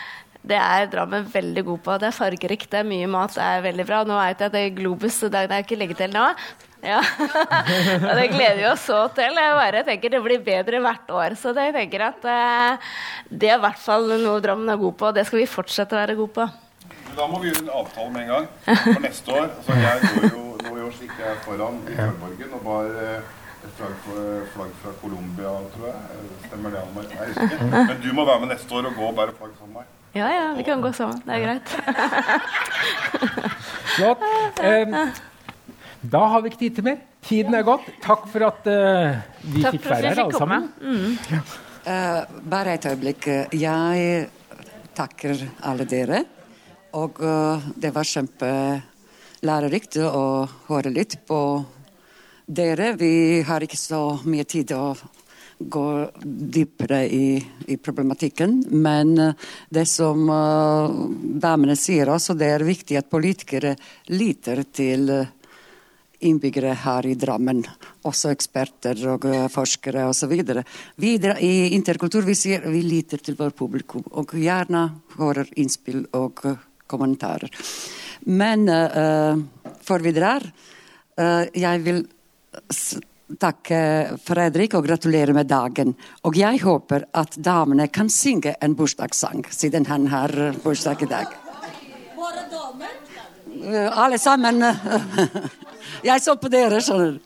[0.47, 1.97] det er Drammen veldig god på.
[1.99, 4.03] Det er fargerikt, det er mye mat, det er veldig bra.
[4.07, 6.27] Nå vet jeg at det er Globus, så det er ikke lenge til nå.
[6.85, 6.99] Ja.
[8.07, 9.33] og det gleder vi oss så til.
[9.33, 11.35] Jeg bare tenker Det blir bedre hvert år.
[11.39, 12.93] Så jeg tenker at eh,
[13.29, 15.97] det er i hvert fall noe Drammen er god på, og det skal vi fortsette
[15.97, 16.47] å være gode på.
[17.17, 18.47] Da må vi gjøre en avtale med en gang.
[18.67, 22.55] For neste år Altså, Jeg går jo nå i år gikk jeg foran i Førborgen
[22.59, 23.35] og bar eh,
[23.77, 23.95] flagg,
[24.53, 26.25] flagg fra Colombia, tror jeg.
[26.47, 27.13] Stemmer det, Anne Marit?
[27.91, 29.93] Men du må være med neste år og gå og bære flagg sammen med meg.
[30.17, 31.21] Ja, ja, vi kan gå sammen.
[31.25, 31.67] Det er greit.
[33.97, 34.23] Flott.
[34.63, 34.85] Eh,
[36.01, 36.97] da har vi ikke tid til mer.
[37.27, 37.85] Tiden er gått.
[38.03, 40.69] Takk for at uh, vi Takk fikk være her, alle sammen.
[40.81, 43.27] Uh, bare et øyeblikk.
[43.57, 44.27] Jeg
[44.97, 45.33] takker
[45.67, 46.23] alle dere.
[46.97, 51.39] Og uh, det var kjempelærerikt å høre litt på
[52.47, 52.93] dere.
[52.95, 54.95] Vi har ikke så mye tid å
[55.59, 55.87] gå
[56.23, 57.37] dypere i,
[57.67, 58.59] i problematikken.
[58.71, 60.99] Men eh, det som eh,
[61.41, 63.73] damene sier også, det er viktig at politikere
[64.13, 65.33] lytter til eh,
[66.27, 67.59] innbyggere her i Drammen,
[68.09, 70.31] også eksperter og forskere osv.
[70.97, 71.11] Vi
[71.45, 74.81] i Interkultur vi sier vi lytter til vår publikum og gjerne
[75.19, 76.41] hører innspill og
[76.89, 77.53] kommentarer.
[78.33, 79.37] Men uh,
[79.85, 80.41] før vi drar,
[81.21, 82.01] uh, jeg vil
[82.71, 82.99] s-
[83.39, 85.95] takke Fredrik og gratulere med dagen.
[86.23, 91.09] Og jeg håper at damene kan synge en bursdagssang, siden han har eh, bursdag i
[91.11, 91.27] dag.
[92.17, 92.93] Bare damer?
[93.67, 94.63] Eh, Alle sammen.
[96.03, 97.19] Jeg så på dere, skjønner du.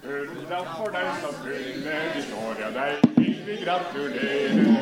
[0.00, 4.74] Bursdag for deg som fyller ditt år, ja deg vil vi gratulere.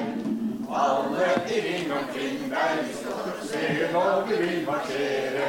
[0.69, 5.49] Alle i ring omkring deg, vi skal se når vi vil marsjere.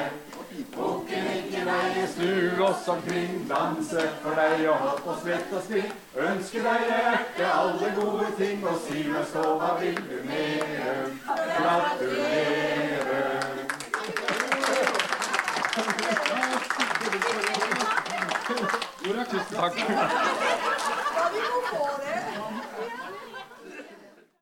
[0.80, 5.92] Bukken ikke vei, snu oss omkring, danse for deg og hopp og svett og spill.
[6.30, 10.96] Ønsker deg hjerte alle gode ting, og si meg så, hva vil du mere?
[11.60, 12.70] Gratulere.
[19.60, 19.76] Takk.
[19.90, 20.79] Må få